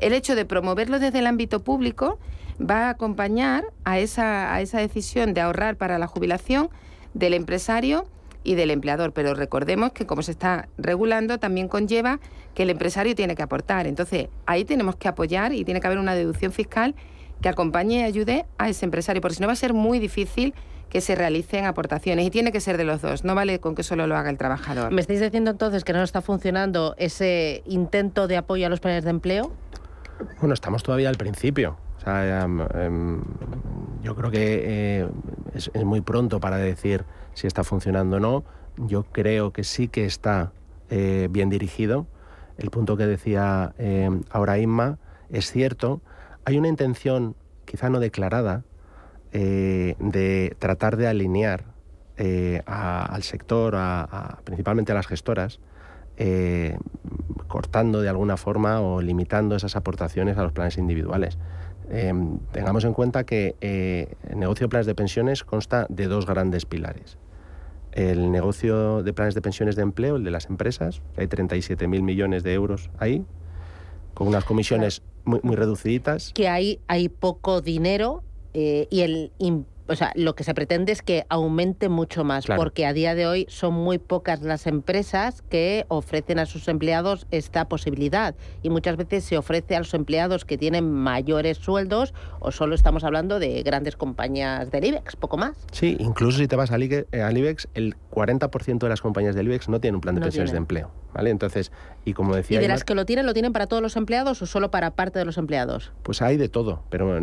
[0.00, 2.18] El hecho de promoverlo desde el ámbito público
[2.60, 6.70] va a acompañar a esa, a esa decisión de ahorrar para la jubilación
[7.14, 8.06] del empresario
[8.44, 9.12] y del empleador.
[9.12, 12.20] Pero recordemos que como se está regulando, también conlleva
[12.54, 13.86] que el empresario tiene que aportar.
[13.86, 16.94] Entonces, ahí tenemos que apoyar y tiene que haber una deducción fiscal
[17.40, 20.54] que acompañe y ayude a ese empresario, porque si no va a ser muy difícil
[20.94, 23.82] que se realicen aportaciones y tiene que ser de los dos, no vale con que
[23.82, 24.92] solo lo haga el trabajador.
[24.92, 29.02] ¿Me estáis diciendo entonces que no está funcionando ese intento de apoyo a los planes
[29.02, 29.50] de empleo?
[30.38, 31.76] Bueno, estamos todavía al principio.
[32.06, 33.24] Em, em,
[34.04, 35.08] yo creo que eh,
[35.52, 38.44] es, muy pronto para decir si está funcionando o no.
[38.76, 40.52] Yo creo que sí que está
[40.90, 42.06] eh, bien dirigido.
[42.56, 46.02] El punto que decía em, ahora Inma es cierto.
[46.44, 48.62] Hay una intención, quizá no declarada,
[49.36, 51.64] eh, de tratar de alinear
[52.18, 53.76] eh, al sector,
[54.44, 55.58] principalmente a las gestoras,
[56.16, 56.78] eh,
[57.48, 61.36] cortando de alguna forma o limitando esas aportaciones a los planes individuales.
[62.52, 67.18] tengamos en cuenta que el negocio de planes de pensiones consta de dos grandes pilares.
[67.90, 72.44] el negocio de planes de pensiones de empleo, el de las empresas, hay 37.000 millones
[72.44, 73.24] de euros ahí,
[74.14, 76.32] con unas comisiones muy, muy reduciditas.
[76.34, 78.22] Que hay, hay poco dinero
[78.54, 79.32] eh, y el
[79.86, 83.26] o sea, lo que se pretende es que aumente mucho más, porque a día de
[83.26, 88.34] hoy son muy pocas las empresas que ofrecen a sus empleados esta posibilidad.
[88.62, 93.04] Y muchas veces se ofrece a los empleados que tienen mayores sueldos o solo estamos
[93.04, 95.56] hablando de grandes compañías del IBEX, poco más.
[95.72, 99.80] Sí, incluso si te vas al, IBEX, el 40% de las compañías del IBEX no
[99.80, 100.90] tienen un plan de pensiones de empleo.
[101.14, 101.30] ¿vale?
[101.30, 101.72] Entonces,
[102.04, 102.58] y como decía...
[102.58, 104.90] ¿Y de las que lo tienen, lo tienen para todos los empleados o solo para
[104.90, 105.92] parte de los empleados?
[106.02, 107.16] Pues hay de todo, pero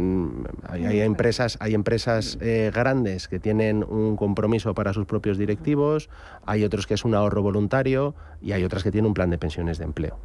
[0.70, 6.10] hay, empresas, hay empresas eh, grandes que tienen un compromiso para sus propios directivos,
[6.46, 9.38] hay otros que es un ahorro voluntario y hay otras que tienen un plan de
[9.38, 10.18] pensiones de empleo.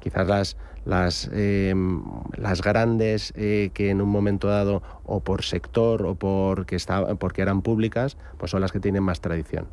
[0.00, 2.02] Quizás las, las, em,
[2.36, 6.78] las grandes eh, que en un momento dado, o por sector o porque,
[7.18, 9.66] porque eran públicas, pues son las que tienen más tradición.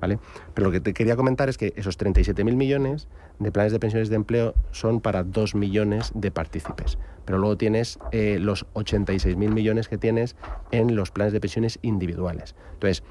[0.00, 0.18] ¿Vale?
[0.54, 4.08] Pero lo que te quería comentar es que esos 37.000 millones de planes de pensiones
[4.08, 6.98] de empleo son para 2 millones de partícipes.
[7.24, 10.36] Pero luego tienes eh, los 86.000 millones que tienes
[10.70, 12.54] en los planes de pensiones individuales.
[12.74, 13.02] Entonces,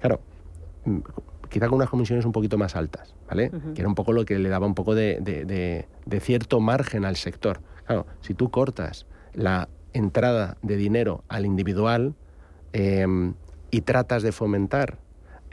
[0.00, 0.20] claro,
[0.84, 0.98] mm,
[1.48, 3.50] quizá con unas comisiones un poquito más altas, ¿vale?
[3.74, 5.86] Que era un poco lo que le daba un poco de,
[6.20, 7.60] cierto margen al sector.
[7.86, 12.14] Claro, si tú cortas la entrada de dinero al individual
[12.72, 13.34] em,
[13.70, 14.98] y tratas de fomentar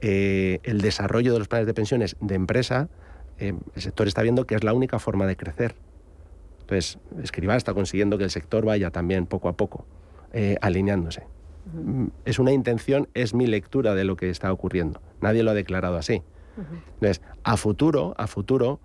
[0.02, 2.90] eh, el desarrollo de los planes de pensiones de empresa,
[3.38, 5.76] eh, el sector está viendo que es la única forma de crecer.
[6.62, 9.86] Entonces, Escribá está consiguiendo que el sector vaya también poco a poco
[10.34, 11.24] eh, alineándose.
[11.74, 15.02] Mm, es una intención, es mi lectura de lo que está ocurriendo.
[15.22, 16.24] Nadie lo ha declarado así.
[16.96, 18.80] Entonces, a futuro, a futuro,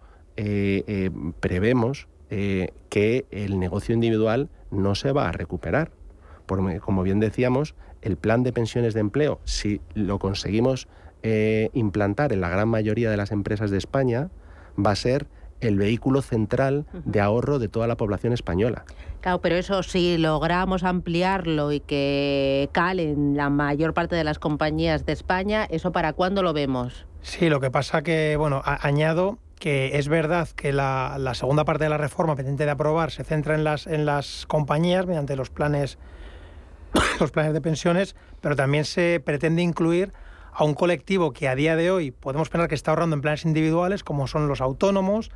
[1.41, 5.91] prevemos que el negocio individual no se va a recuperar.
[6.47, 10.87] Porque, como bien decíamos, el plan de pensiones de empleo, si lo conseguimos
[11.23, 14.29] eh, implantar en la gran mayoría de las empresas de España
[14.79, 15.27] va a ser
[15.61, 18.85] el vehículo central de ahorro de toda la población española.
[19.21, 24.39] Claro, pero eso si logramos ampliarlo y que cale en la mayor parte de las
[24.39, 27.07] compañías de España, ¿eso para cuándo lo vemos?
[27.23, 31.91] Sí, lo que pasa que, bueno, añado que es verdad que la, segunda parte de
[31.91, 35.99] la reforma pendiente de aprobar se centra en las, en las compañías mediante los planes,
[37.21, 40.13] los planes de pensiones, pero también se pretende incluir
[40.57, 43.45] a un colectivo que a día de hoy podemos pensar que está ahorrando en planes
[43.45, 45.31] individuales, como son los autónomos,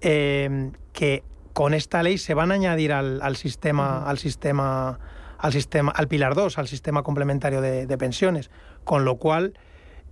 [0.00, 4.98] eh, que con esta ley se van a añadir al, sistema, al sistema,
[5.38, 8.50] al sistema, al pilar 2, al sistema complementario de, pensiones.
[8.82, 9.54] Con lo cual,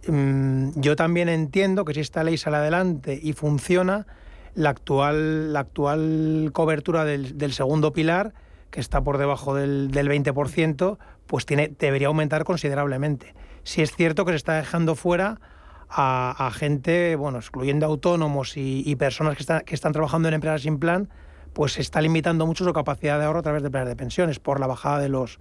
[0.07, 4.07] mm, yo también entiendo que si esta ley sale adelante y funciona,
[4.55, 8.33] la actual, la actual cobertura del, segundo pilar,
[8.71, 13.35] que está por debajo del, del 20%, pues tiene, debería aumentar considerablemente
[13.67, 15.41] sí es cierto que se está dejando fuera
[15.89, 21.09] a, gente, bueno, excluyendo autónomos y, personas que, que están trabajando en empresas sin plan,
[21.53, 24.39] pues se está limitando mucho su capacidad de ahorro a través de planes de pensiones
[24.39, 25.39] por la bajada de los,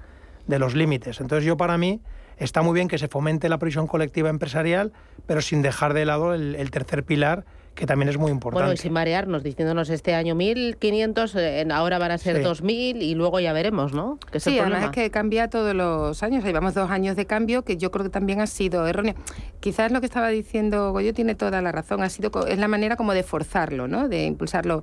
[0.48, 1.22] de los límites.
[1.22, 2.02] Entonces yo para mí
[2.38, 4.92] está muy bien que se fomente la previsión colectiva empresarial,
[5.28, 7.46] pero sin dejar de lado el tercer pilar,
[7.76, 8.64] que también es muy importante.
[8.64, 13.16] Bueno, y sin marearnos, diciéndonos este año 1.500, eh, ahora van a ser 2.000 y
[13.16, 14.18] luego ya veremos, ¿no?
[14.32, 16.44] Que sí, además es que cambia todos los años.
[16.46, 19.16] Llevamos dos años de cambio que yo creo que también ha sido erróneo.
[19.60, 22.02] Quizás lo que estaba diciendo Goyo tiene toda la razón.
[22.02, 24.08] Ha sido es la manera como de forzarlo, ¿no?
[24.08, 24.82] De impulsarlo.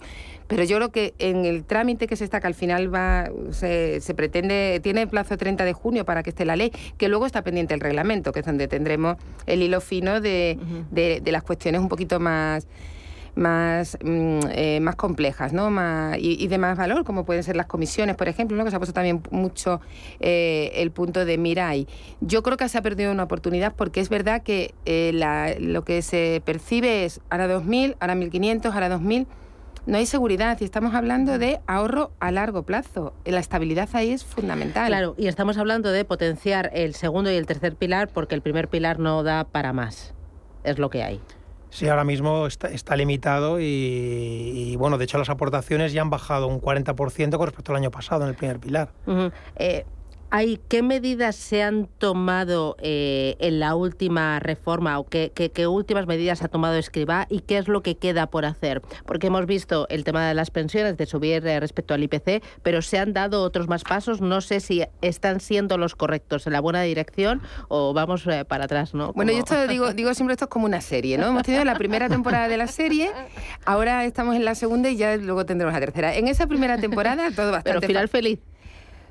[0.54, 4.00] Pero yo creo que en el trámite que se está, que al final va, se,
[4.14, 7.74] pretende, tiene plazo 30 de junio para que esté la ley, que luego está pendiente
[7.74, 10.58] el reglamento, que es donde tendremos el hilo fino de,
[10.90, 12.66] de las cuestiones un poquito más
[13.34, 15.70] más, mm, eh, más complejas ¿no?
[15.70, 18.64] más, y, de más valor, como pueden ser las comisiones, por ejemplo, ¿no?
[18.64, 19.80] que se ha puesto también mucho
[20.20, 21.86] eh, el punto de Mirai.
[22.20, 25.84] Yo creo que se ha perdido una oportunidad porque es verdad que eh, la, lo
[25.84, 29.26] que se percibe es ahora 2.000, ahora 1.500, ahora 2.000
[29.86, 33.14] no hay seguridad y estamos hablando de ahorro a largo plazo.
[33.24, 34.86] La estabilidad ahí es fundamental.
[34.88, 38.68] Claro, y estamos hablando de potenciar el segundo y el tercer pilar porque el primer
[38.68, 40.14] pilar no da para más.
[40.64, 41.20] Es lo que hay.
[41.70, 46.60] Sí, ahora mismo está, limitado y, bueno, de hecho las aportaciones ya han bajado un
[46.60, 48.90] 40% con respecto al año pasado en el primer pilar.
[50.68, 55.30] ¿Qué medidas se han tomado eh, en la última reforma o qué,
[55.66, 58.80] últimas medidas ha tomado Escribá y qué es lo que queda por hacer?
[59.04, 62.80] Porque hemos visto el tema de las pensiones, de subir eh, respecto al IPC, pero
[62.80, 64.22] se han dado otros más pasos.
[64.22, 68.64] No sé si están siendo los correctos en la buena dirección o vamos eh, para
[68.64, 69.12] atrás, ¿no?
[69.12, 71.26] Bueno, yo esto digo, digo siempre esto es como una serie, ¿no?
[71.26, 73.10] Hemos tenido la primera temporada de la serie,
[73.66, 76.14] ahora estamos en la segunda y ya luego tendremos la tercera.
[76.16, 77.80] En esa primera temporada todo bastante...
[77.80, 78.38] Pero final feliz.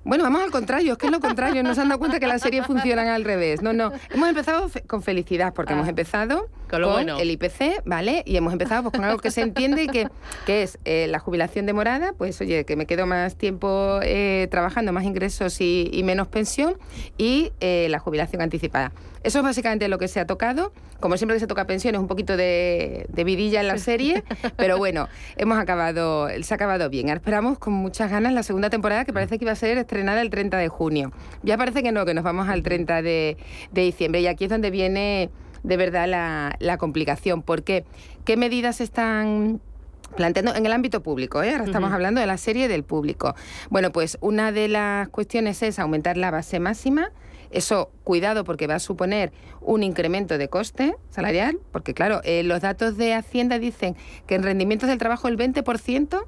[0.03, 2.27] Bueno, vamos al contrario, es que es lo contrario, no se han dado cuenta que
[2.27, 3.61] las series funcionan al revés.
[3.61, 5.89] No, no, hemos empezado con felicidad, porque hemos ah.
[5.89, 8.23] empezado con, el IPC, ¿vale?
[8.25, 10.07] Y hemos empezado pues, con algo que se entiende que,
[10.45, 14.93] que es eh, la jubilación demorada, pues oye, que me quedo más tiempo eh, trabajando,
[14.93, 16.77] más ingresos y, menos pensión,
[17.17, 18.91] y eh, la jubilación anticipada.
[19.23, 20.71] Eso es básicamente lo que se ha tocado.
[20.99, 24.23] Como siempre que se toca pensiones, un poquito de, vidilla en la serie,
[24.57, 27.09] pero bueno, hemos acabado, se ha acabado bien.
[27.09, 30.21] Ahora esperamos con muchas ganas la segunda temporada que parece que iba a ser estrenada
[30.21, 31.11] el 30 de junio.
[31.43, 33.37] Ya parece que no, que nos vamos al 30 de,
[33.71, 35.29] diciembre y aquí es donde viene
[35.63, 36.07] de verdad
[36.59, 37.41] la, complicación.
[37.41, 37.85] porque
[38.25, 39.61] ¿Qué medidas están
[40.15, 41.51] planteando en el ámbito público, ¿eh?
[41.51, 43.33] ahora estamos hablando de la serie del público.
[43.69, 47.11] Bueno, pues una de las cuestiones es aumentar la base máxima
[47.51, 52.61] eso, cuidado, porque va a suponer un incremento de coste salarial, porque claro, eh, los
[52.61, 53.95] datos de Hacienda dicen
[54.25, 56.25] que en rendimientos del trabajo el 20%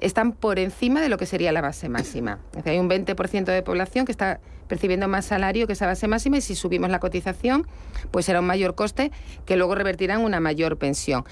[0.00, 2.40] están por encima de lo que sería la base máxima.
[2.56, 4.40] Es hay un 20% de población que está
[4.72, 7.66] percibiendo más salario que esa base máxima y si subimos la cotización,
[8.10, 9.12] pues será un mayor coste
[9.44, 11.24] que luego revertirá en una mayor pensión.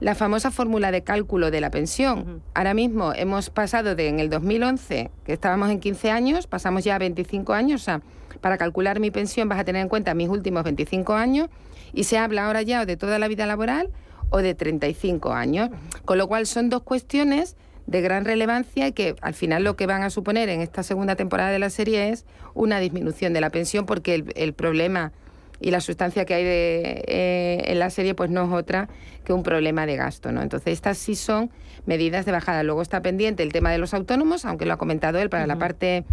[0.00, 2.42] La famosa fórmula de cálculo de la pensión.
[2.54, 6.96] Ahora mismo hemos pasado de en el 2011, que estábamos en 15 años, pasamos ya
[6.96, 8.02] a 25 años, a
[8.40, 11.48] para calcular mi pensión vas a tener en cuenta mis últimos 25 años
[11.92, 13.90] y se habla ahora ya o de toda la vida laboral
[14.30, 15.70] o de 35 años.
[16.04, 17.54] Con lo cual son dos cuestiones
[17.88, 21.16] de gran relevancia y que al final lo que van a suponer en esta segunda
[21.16, 25.12] temporada de la serie es una disminución de la pensión porque el, problema
[25.58, 28.90] y la sustancia que hay de, eh, en la serie pues no es otra
[29.24, 30.32] que un problema de gasto.
[30.32, 30.42] ¿no?
[30.42, 31.50] Entonces estas sí son
[31.86, 32.62] medidas de bajada.
[32.62, 35.58] Luego está pendiente el tema de los autónomos, aunque lo ha comentado él para la
[35.58, 36.04] parte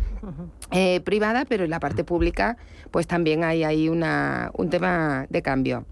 [0.72, 2.56] eh, privada, pero en la parte pública
[2.92, 5.86] pues también hay ahí una, un tema de cambio.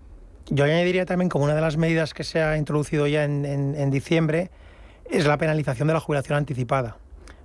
[0.50, 4.50] Yo añadiría también como una de las medidas que se ha introducido ya en, diciembre
[5.10, 6.98] es la penalización de la jubilación anticipada.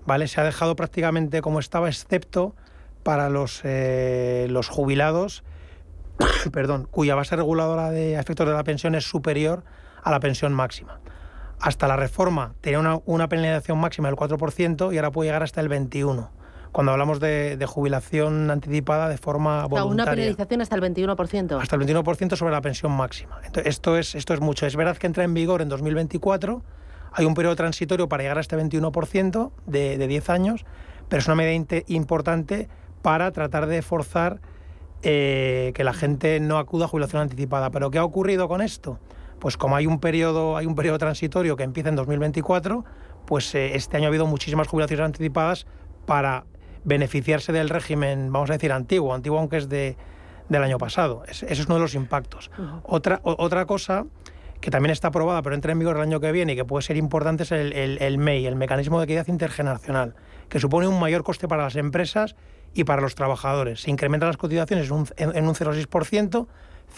[0.06, 0.28] ¿vale?
[0.28, 2.54] Se ha dejado prácticamente como estaba, excepto
[3.02, 5.44] para los, eh, los jubilados
[6.52, 9.62] perdón, cuya base reguladora de efectos de la pensión es superior
[10.02, 11.00] a la pensión máxima
[11.60, 15.68] hasta la reforma tenía una, penalización máxima del 4% y ahora puede llegar hasta el
[15.68, 16.28] 21%
[16.70, 19.90] cuando hablamos de, jubilación anticipada de forma voluntaria.
[19.90, 21.60] una penalización hasta el 21%.
[21.60, 23.40] Hasta el 21% sobre la pensión máxima.
[23.64, 24.66] esto, es, esto es mucho.
[24.66, 26.62] Es verdad que entra en vigor en 2024,
[27.12, 30.64] hay un periodo transitorio para llegar a este 21% de, de 10 años,
[31.08, 32.68] pero es una medida importante
[33.02, 34.40] para tratar de forzar
[35.02, 37.70] eh, que la gente no acuda a jubilación anticipada.
[37.70, 38.98] ¿Pero qué ha ocurrido con esto?
[39.38, 42.84] pues como hay un periodo, hay un periodo transitorio que empieza en 2024,
[43.26, 45.66] pues eh, este año ha habido muchísimas jubilaciones anticipadas
[46.06, 46.44] para
[46.84, 49.96] beneficiarse del régimen, vamos a decir, antiguo, antiguo aunque es de,
[50.48, 51.22] del año pasado.
[51.28, 52.50] ese es uno de los impactos.
[52.84, 54.06] otra, otra cosa
[54.60, 56.82] que también está aprobada, pero entra en vigor el año que viene y que puede
[56.82, 60.14] ser importante es el, el, MEI, el Mecanismo de Equidad Intergeneracional,
[60.48, 62.36] que supone un mayor coste para las empresas
[62.74, 63.82] y para los trabajadores.
[63.82, 66.46] Se incrementan las cotizaciones en un, en un 0,6%,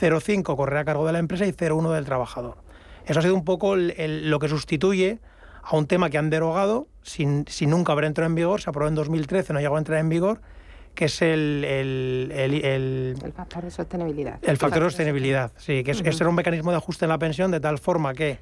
[0.00, 2.56] 0,5 corre a cargo de la empresa y 0,1 del trabajador.
[3.06, 5.18] Eso ha sido un poco lo que sustituye
[5.62, 8.94] a un tema que han derogado sin, nunca haber entrado en vigor, se aprobó en
[8.94, 10.40] 2013, no llegó a entrar en vigor,
[11.00, 11.64] que es el...
[11.64, 14.38] El, factor de sostenibilidad.
[14.42, 17.58] El factor de sostenibilidad, sí, que es, un mecanismo de ajuste en la pensión de
[17.58, 18.38] tal forma que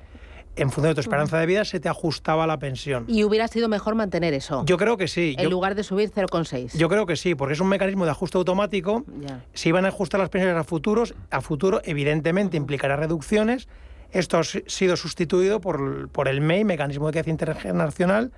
[0.56, 3.04] en función de tu esperanza de vida se te ajustaba la pensión.
[3.06, 4.64] ¿Y hubiera sido mejor mantener eso?
[4.66, 5.36] Yo creo que sí.
[5.38, 6.76] En lugar de subir 0,6.
[6.76, 9.04] Yo creo que sí, porque es un mecanismo de ajuste automático.
[9.54, 13.68] Si van a ajustar las pensiones a futuros, a futuro evidentemente implicará reducciones.
[14.10, 18.32] Esto ha sido sustituido por, por el MEI, Mecanismo de Equidad Internacional,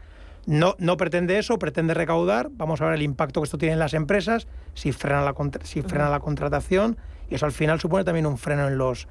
[0.46, 2.48] no, no pretende eso, pretende recaudar.
[2.52, 5.82] Vamos a ver el impacto que esto tiene en las empresas, si frena la, si
[5.82, 6.96] frena la contratación
[7.30, 9.06] y eso al final supone también un freno en los,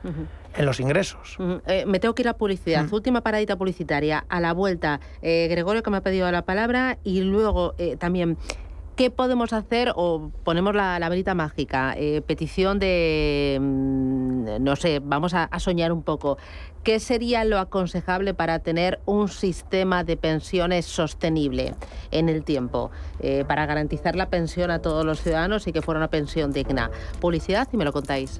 [0.58, 1.38] en los ingresos.
[1.66, 2.86] Eh, me tengo que ir a publicidad.
[2.92, 4.26] Última paradita publicitaria.
[4.28, 8.38] A la vuelta, eh, Gregorio que me ha pedido la palabra y luego eh, también...
[8.98, 11.96] ¿Qué podemos hacer o ponemos la, la verita mágica?
[12.28, 14.29] petición de, mm,
[14.60, 16.38] no sé, vamos a, soñar un poco.
[16.84, 21.76] ¿Qué sería lo aconsejable para tener un sistema de pensiones sostenible
[22.12, 22.92] en el tiempo?
[23.50, 26.90] para garantizar la pensión a todos los ciudadanos y que fuera una pensión digna.
[27.20, 28.40] Publicidad y me lo contáis.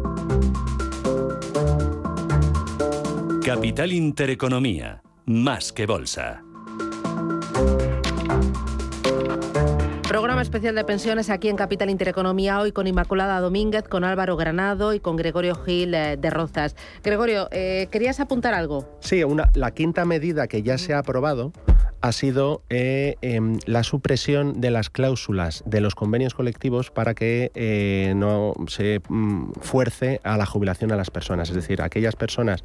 [3.53, 6.41] Capital Intereconomía, más que bolsa.
[10.07, 14.93] Programa especial de pensiones aquí en Capital Intereconomía, hoy con Inmaculada Domínguez, con Álvaro Granado
[14.93, 16.77] y con Gregorio Gil eh, de Rozas.
[17.03, 18.87] Gregorio, eh, ¿querías apuntar algo?
[19.01, 21.51] Sí, una, la quinta medida que ya se ha aprobado
[22.01, 27.51] ha sido eh, em, la supresión de las cláusulas de los convenios colectivos para que
[27.53, 31.49] eh, no se mm, fuerce a la jubilación a las personas.
[31.49, 32.63] Es decir, aquellas personas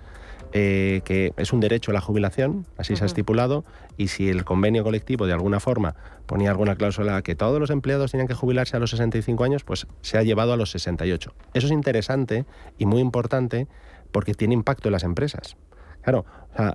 [0.58, 3.66] eh, que es un derecho a la jubilación, así se ha estipulado,
[3.98, 8.12] y si el convenio colectivo de alguna forma ponía alguna cláusula que todos los empleados
[8.12, 11.34] tenían que jubilarse a los 65 años, pues se ha llevado a los 68.
[11.52, 12.46] Eso es interesante
[12.78, 13.68] y muy importante
[14.12, 15.58] porque tiene impacto en las empresas.
[16.00, 16.24] Claro,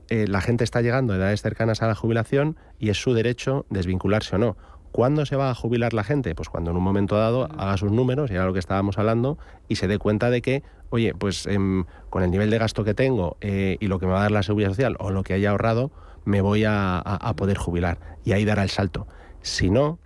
[0.10, 3.66] eh, la gente está llegando a edades cercanas a la jubilación y es su derecho
[3.72, 4.58] desvincularse o no.
[4.92, 6.36] ¿Cuándo se va a jubilar la gente?
[6.36, 9.40] Pues cuando en un momento dado haga sus números, y era lo que estábamos hablando,
[9.68, 10.62] y se dé cuenta de que,
[10.92, 14.12] oye, pues em, con el nivel de gasto que tengo eh, y lo que me
[14.12, 15.90] va a dar la seguridad social o lo que haya ahorrado,
[16.26, 17.98] me voy a, poder jubilar.
[18.24, 19.08] Y ahí dará el salto.
[19.42, 19.98] Si no,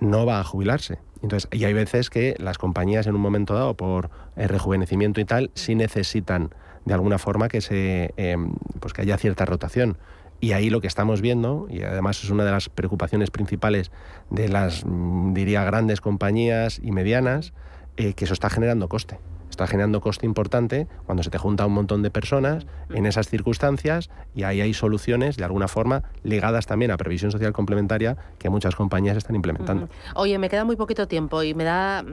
[0.00, 0.98] no va a jubilarse.
[1.22, 5.24] Entonces, y hay veces que las compañías en un momento dado, por el rejuvenecimiento y
[5.24, 6.54] tal, sí necesitan
[6.84, 9.98] de alguna forma que se em, pues que haya cierta rotación.
[10.40, 13.90] Y ahí lo que estamos viendo, y además es una de las preocupaciones principales
[14.30, 17.52] de las, mm, diría, grandes compañías y medianas,
[17.96, 19.18] eh, que eso está generando coste
[19.50, 24.10] está generando coste importante cuando se te junta un montón de personas en esas circunstancias
[24.34, 28.74] y ahí hay soluciones de alguna forma ligadas también a previsión social complementaria que muchas
[28.74, 29.88] compañías están implementando.
[30.14, 32.04] Oye, me queda muy poquito tiempo y me da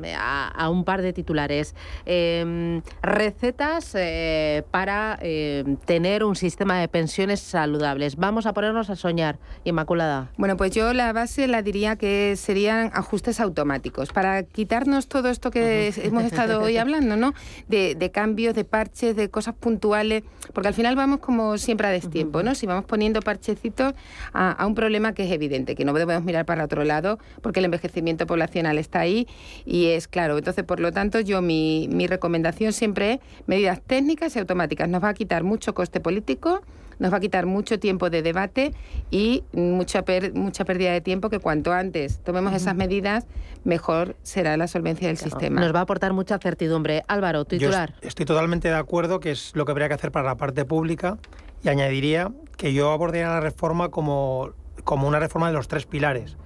[0.55, 1.75] a, un par de titulares.
[2.05, 8.15] Em, recetas eh, para em, tener un sistema de pensiones saludables.
[8.15, 10.29] Vamos a ponernos a soñar, Inmaculada.
[10.38, 15.51] Bueno, pues yo la base la diría que serían ajustes automáticos para quitarnos todo esto
[15.51, 17.20] que hemos estado hoy hablando, ¿no?
[17.67, 22.43] De, cambios, de parches, de cosas puntuales, porque al final vamos como siempre a destiempo,
[22.43, 22.55] ¿no?
[22.55, 23.93] Si vamos poniendo parchecitos
[24.34, 27.65] a, un problema que es evidente, que no podemos mirar para otro lado, porque el
[27.65, 29.28] envejecimiento poblacional está ahí
[29.65, 30.38] y es claro.
[30.38, 34.89] Entonces, por lo tanto, yo mi, mi recomendación siempre es medidas técnicas y automáticas.
[34.89, 36.61] Nos va a quitar mucho coste político
[37.01, 38.73] nos va a quitar mucho tiempo de debate
[39.09, 43.25] y mucha, mucha pérdida de tiempo que cuanto antes tomemos esas medidas,
[43.63, 45.59] mejor será la solvencia del sistema.
[45.61, 47.03] Nos va a aportar mucha certidumbre.
[47.07, 47.95] Álvaro, titular.
[48.01, 51.17] estoy totalmente de acuerdo que es lo que habría que hacer para la parte pública
[51.63, 54.51] y añadiría que yo abordaría la reforma como,
[54.83, 56.37] como una reforma de los tres pilares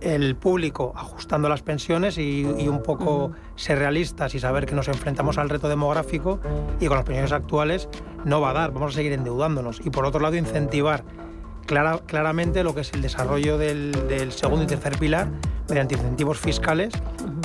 [0.00, 5.38] el público ajustando las pensiones y, un poco ser realistas y saber que nos enfrentamos
[5.38, 6.40] al reto demográfico
[6.80, 7.88] y con las pensiones actuales
[8.24, 9.80] no va a dar, vamos a seguir endeudándonos.
[9.84, 11.04] Y por otro lado, incentivar
[11.66, 13.92] claramente lo que es el desarrollo del,
[14.32, 15.28] segundo y tercer pilar
[15.68, 16.94] mediante incentivos fiscales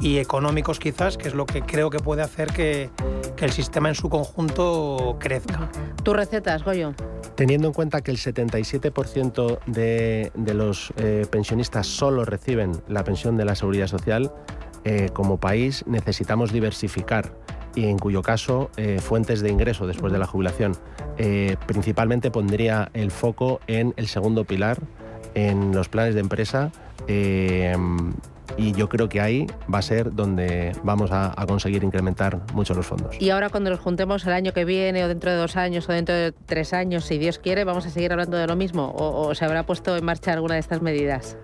[0.02, 2.90] y económicos quizás, que es lo que creo que puede hacer que,
[3.36, 5.70] que el sistema en su conjunto crezca.
[6.04, 6.94] ¿Tus recetas, Goyo?
[7.36, 13.38] Teniendo en cuenta que el 77% de, de los eh, pensionistas solo reciben la pensión
[13.38, 14.32] de la seguridad social,
[14.84, 17.32] eh, como país necesitamos diversificar
[17.76, 20.76] y en cuyo caso eh, fuentes de ingreso después de la jubilación.
[21.68, 24.80] principalmente pondría el foco en el segundo pilar,
[25.36, 26.72] en los planes de empresa
[28.58, 32.86] y yo creo que ahí va a ser donde vamos a, conseguir incrementar mucho los
[32.86, 33.16] fondos.
[33.20, 35.94] Y ahora cuando nos juntemos el año que viene o dentro de dos años o
[35.94, 39.34] dentro de tres años, si Dios quiere, vamos a seguir hablando de lo mismo o,
[39.36, 41.38] se habrá puesto en marcha alguna de estas medidas.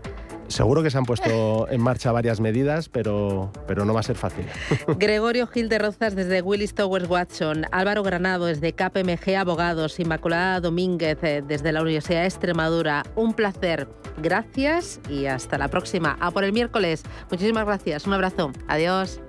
[0.48, 4.16] Seguro que se han puesto en marcha varias medidas, pero, pero no va a ser
[4.16, 4.46] fácil.
[4.98, 11.18] Gregorio Gil de Rozas desde Willis Towers Watson, Álvaro Granado desde KPMG Abogados, Inmaculada Domínguez
[11.24, 13.04] eh, desde la Universidad de Extremadura.
[13.16, 13.88] Un placer.
[14.22, 16.18] Gracias y hasta la próxima.
[16.20, 17.04] A por el miércoles.
[17.30, 18.08] Muchísimas gracias.
[18.08, 18.52] Un abrazo.
[18.68, 19.22] Adiós.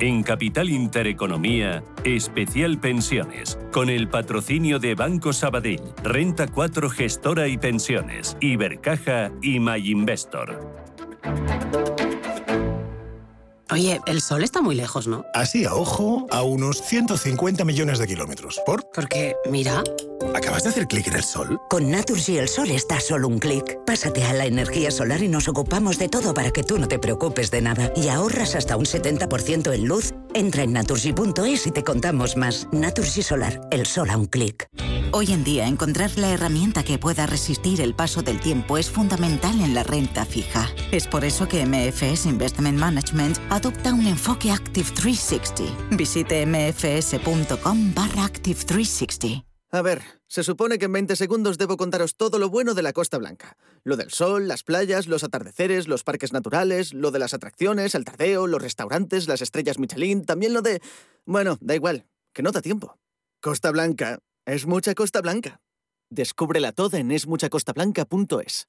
[0.00, 7.58] En Capital Intereconomía, especial pensiones, con el patrocinio de Banco Sabadell, Renta 4 Gestora y
[7.58, 10.58] Pensiones, Ibercaja y MyInvestor.
[13.72, 15.24] Oye, el sol está muy lejos, ¿no?
[15.32, 18.60] Así a ojo, a unos 150 millones de kilómetros.
[18.66, 18.90] ¿Por?
[18.90, 19.84] Porque, mira.
[20.34, 21.60] ¿Acabas de hacer clic en el sol?
[21.70, 23.78] Con Naturgy el sol está a solo un clic.
[23.86, 26.98] Pásate a la energía solar y nos ocupamos de todo para que tú no te
[26.98, 27.92] preocupes de nada.
[27.94, 30.12] Y ahorras hasta un 70% en luz.
[30.34, 32.66] Entra en naturgy.es y te contamos más.
[32.72, 34.68] Naturgy Solar, el sol a un clic.
[35.12, 39.60] Hoy en día, encontrar la herramienta que pueda resistir el paso del tiempo es fundamental
[39.60, 40.70] en la renta fija.
[40.92, 45.94] Es por eso que MFS Investment Management adopta un enfoque Active 360.
[45.94, 49.44] Visite mfs.com barra Active 360.
[49.72, 52.94] A ver, se supone que en 20 segundos debo contaros todo lo bueno de la
[52.94, 53.58] Costa Blanca.
[53.84, 58.06] Lo del sol, las playas, los atardeceres, los parques naturales, lo de las atracciones, el
[58.06, 60.80] tardeo, los restaurantes, las estrellas Michelin, también lo de...
[61.26, 62.98] Bueno, da igual, que no da tiempo.
[63.42, 65.60] Costa Blanca es mucha Costa Blanca.
[66.08, 68.68] Descúbrela toda en esmuchacostablanca.es.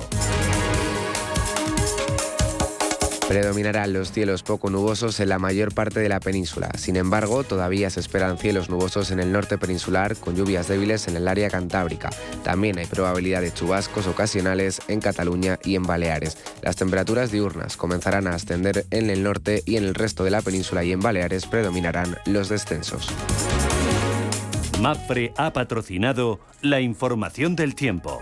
[3.31, 6.69] Predominarán los cielos poco nubosos en la mayor parte de la península.
[6.77, 11.15] Sin embargo, todavía se esperan cielos nubosos en el norte peninsular con lluvias débiles en
[11.15, 12.09] el área cantábrica.
[12.43, 16.37] También hay probabilidad de chubascos ocasionales en Cataluña y en Baleares.
[16.61, 20.41] Las temperaturas diurnas comenzarán a ascender en el norte y en el resto de la
[20.41, 23.07] península y en Baleares predominarán los descensos.
[24.81, 28.21] MAPRE ha patrocinado la información del tiempo.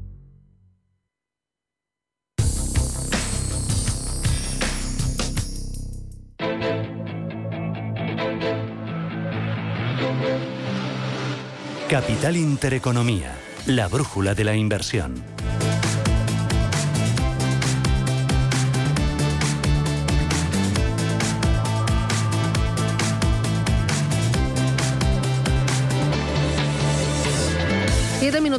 [11.91, 13.35] Capital Intereconomía,
[13.65, 15.40] la brújula de la inversión.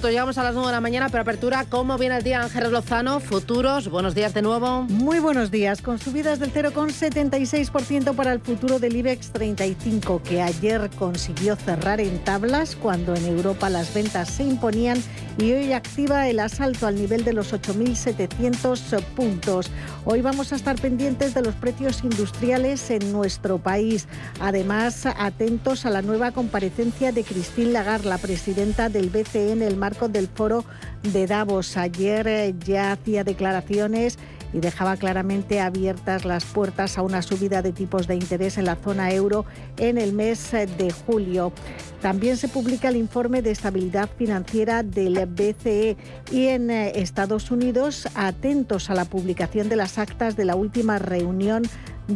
[0.03, 2.72] Minutos, llegamos a las nueve de la mañana, pero apertura, ¿cómo viene el día Ángel
[2.72, 3.20] Lozano?
[3.20, 4.82] Futuros, buenos días de nuevo.
[4.82, 10.90] Muy buenos días, con subidas del 0,76% para el futuro del IBEX 35, que ayer
[10.98, 15.00] consiguió cerrar en tablas cuando en Europa las ventas se imponían
[15.38, 19.70] y hoy activa el asalto al nivel de los 8.700 puntos.
[20.05, 24.09] Hoy vamos a estar pendientes de los precios industriales en nuestro país.
[24.40, 29.76] Además, atentos a la nueva comparecencia de Christine Lagarde, la presidenta del BCE en el
[29.76, 30.64] marco del foro
[31.03, 31.76] de Davos.
[31.76, 34.18] Ayer eh, ya hacía declaraciones
[34.53, 38.76] y dejaba claramente abiertas las puertas a una subida de tipos de interés en la
[38.76, 39.45] zona euro
[39.76, 41.53] en el mes eh, de julio.
[42.01, 45.97] También se publica el informe de estabilidad financiera del BCE
[46.30, 50.99] y en eh, Estados Unidos atentos a la publicación de las actas de la última
[50.99, 51.62] reunión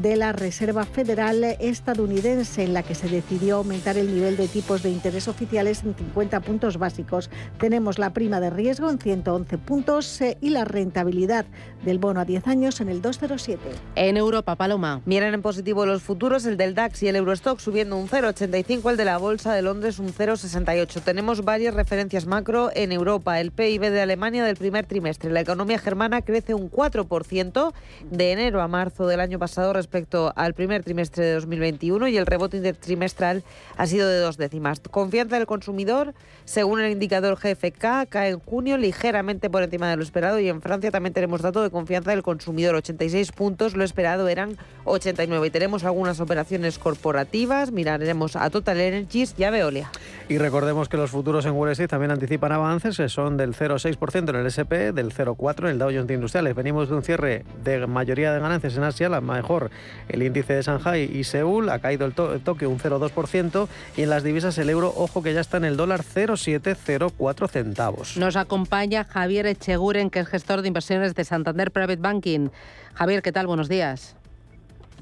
[0.02, 4.82] de la Reserva Federal estadounidense, en la que se decidió aumentar el nivel de tipos
[4.82, 7.30] de interés oficiales en 50 puntos básicos.
[7.58, 11.46] Tenemos la prima de riesgo en 111 puntos eh, y la rentabilidad
[11.84, 13.60] del bono a 10 años en el 207.
[13.94, 15.00] En Europa, Paloma.
[15.06, 18.96] Miren en positivo los futuros, el del DAX y el Eurostock subiendo un 0,85, el
[18.96, 21.00] de la Bolsa de Londres un 0,68.
[21.02, 23.40] Tenemos varias referencias macro en Europa.
[23.40, 25.30] El PIB de Alemania del primer trimestre.
[25.30, 27.72] La economía germana crece un 4%
[28.10, 32.26] de enero a marzo del año pasado respecto al primer trimestre de 2021 y el
[32.26, 33.44] rebote intertrimestral
[33.76, 34.80] ha sido de dos décimas.
[34.80, 36.12] Confianza del consumidor,
[36.44, 40.60] según el indicador GFK, cae en junio ligeramente por encima de lo esperado y en
[40.60, 45.46] Francia también tenemos dato de confianza del consumidor, 86 puntos, lo esperado eran 89.
[45.46, 49.92] Y tenemos algunas operaciones corporativas, miraremos a Total Energies y a Veolia.
[50.28, 54.36] Y recordemos que los futuros en Wall Street también anticipan avances, son del 0,6% en
[54.36, 56.56] el SP, del 0,4% en el Dow Jones Industriales.
[56.56, 59.65] Venimos de un cierre de mayoría de ganancias en Asia, la mejor
[60.08, 64.22] el índice de Shanghai y Seúl, ha caído el, toque un 0,2% y en las
[64.22, 68.16] divisas el euro, ojo que ya está en el dólar 0,704 centavos.
[68.16, 72.48] Nos acompaña Javier Echeguren, que es gestor de inversiones de Santander Private Banking.
[72.94, 73.46] Javier, ¿qué tal?
[73.46, 74.16] Buenos días.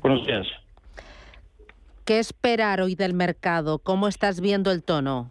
[0.00, 0.46] Buenos días.
[2.04, 3.78] ¿Qué esperar hoy del mercado?
[3.78, 5.30] ¿Cómo estás viendo el tono?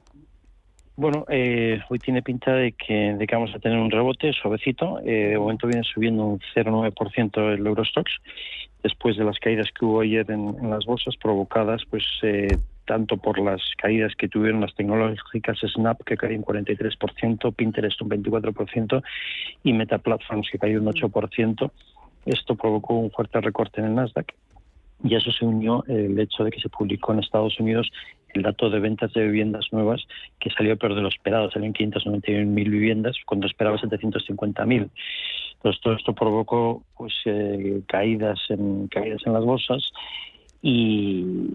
[0.95, 4.99] Bueno, eh, hoy tiene pinta de que, de que vamos a tener un rebote suavecito.
[4.99, 8.11] Eh, de momento viene subiendo un 0,9% el Eurostox,
[8.83, 13.39] después de las caídas que hubo ayer en, las bolsas, provocadas pues eh, tanto por
[13.39, 19.03] las caídas que tuvieron las tecnológicas Snap, que cayó un 43%, Pinterest un 24%
[19.63, 21.71] y Meta Platforms, que cayó un 8%.
[22.25, 24.33] Esto provocó un fuerte recorte en el Nasdaq
[25.03, 27.89] y a eso se unió el hecho de que se publicó en Estados Unidos
[28.33, 30.01] el dato de ventas de viviendas nuevas
[30.39, 34.89] que salió peor de lo esperado, salió en 591.000 viviendas cuando esperaba 750.000.
[35.63, 39.91] Entonces todo esto provocó pues eh, caídas en caídas en las bolsas
[40.61, 41.47] y,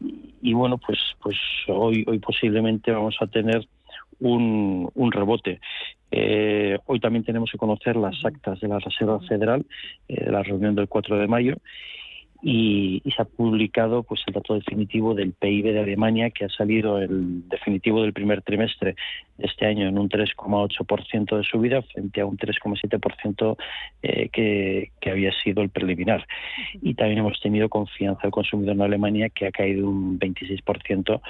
[0.54, 1.36] bueno pues pues
[1.68, 3.68] hoy hoy posiblemente vamos a tener
[4.20, 5.60] un, un rebote.
[6.10, 9.66] Eh, hoy también tenemos que conocer las actas de la Reserva Federal,
[10.08, 11.56] eh, de la reunión del 4 de mayo,
[12.42, 16.98] y, se ha publicado pues el dato definitivo del PIB de Alemania que ha salido
[16.98, 18.94] el definitivo del primer trimestre
[19.38, 23.56] de este año en un 3,8% de subida frente a un 3,7%
[24.02, 26.26] eh, que, que había sido el preliminar.
[26.80, 31.20] Y también hemos tenido confianza del consumidor en Alemania que ha caído un 26%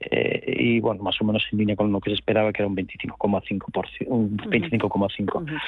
[0.00, 2.68] eh, y bueno más o menos en línea con lo que se esperaba que era
[2.68, 5.06] un 25,5% un 25,5
[5.36, 5.60] Em,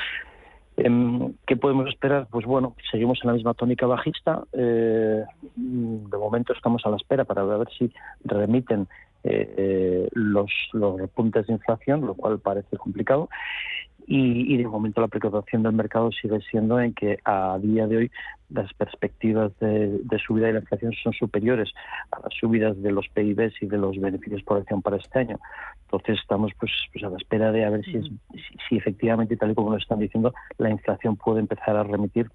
[1.46, 2.28] ¿Qué podemos esperar?
[2.30, 4.44] Pues bueno, seguimos en la misma tónica bajista.
[4.52, 5.24] Eh,
[5.56, 7.92] de momento estamos a la espera para ver si
[8.24, 8.86] remiten
[9.24, 13.28] eh, eh, los, los repuntes de inflación, lo cual parece complicado
[14.10, 18.10] y, de momento la precaución del mercado sigue siendo en que a día de hoy
[18.48, 21.70] las perspectivas de, subida de la inflación son superiores
[22.10, 25.38] a las subidas de los PIBs y de los beneficios por acción para este año.
[25.82, 28.00] Entonces estamos pues, pues a la espera de a ver si,
[28.66, 32.30] si, efectivamente, tal y como nos están diciendo, la inflación puede empezar a remitir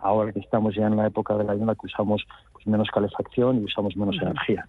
[0.00, 2.88] ahora que estamos ya en la época del año en la que usamos pues, menos
[2.90, 4.66] calefacción y usamos menos energía.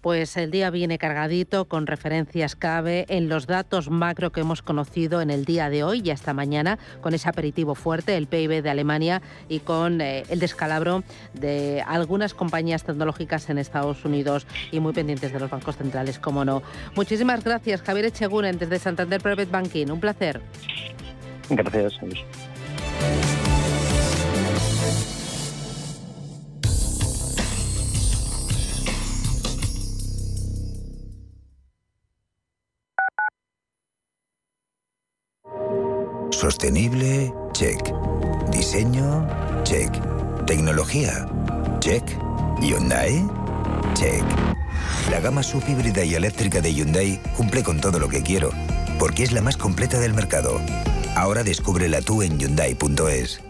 [0.00, 5.20] Pues el día viene cargadito con referencias clave en los datos macro que hemos conocido
[5.20, 8.70] en el día de hoy y hasta mañana con ese aperitivo fuerte, el PIB de
[8.70, 11.02] Alemania y con eh, el descalabro
[11.34, 16.44] de algunas compañías tecnológicas en Estados Unidos y muy pendientes de los bancos centrales, como
[16.44, 16.62] no.
[16.96, 19.90] Muchísimas gracias, Javier Echeguren, desde Santander Private Banking.
[19.90, 20.40] Un placer.
[21.50, 22.00] Gracias.
[36.40, 37.92] Sostenible, check.
[38.50, 39.28] Diseño,
[39.62, 39.92] check.
[40.46, 41.28] Tecnología,
[41.80, 42.02] check.
[42.62, 43.28] Hyundai,
[43.92, 44.24] check.
[45.10, 48.52] La gama subhíbrida y eléctrica de Hyundai cumple con todo lo que quiero,
[48.98, 50.58] porque es la más completa del mercado.
[51.14, 53.49] Ahora descúbrela tú en Hyundai.es.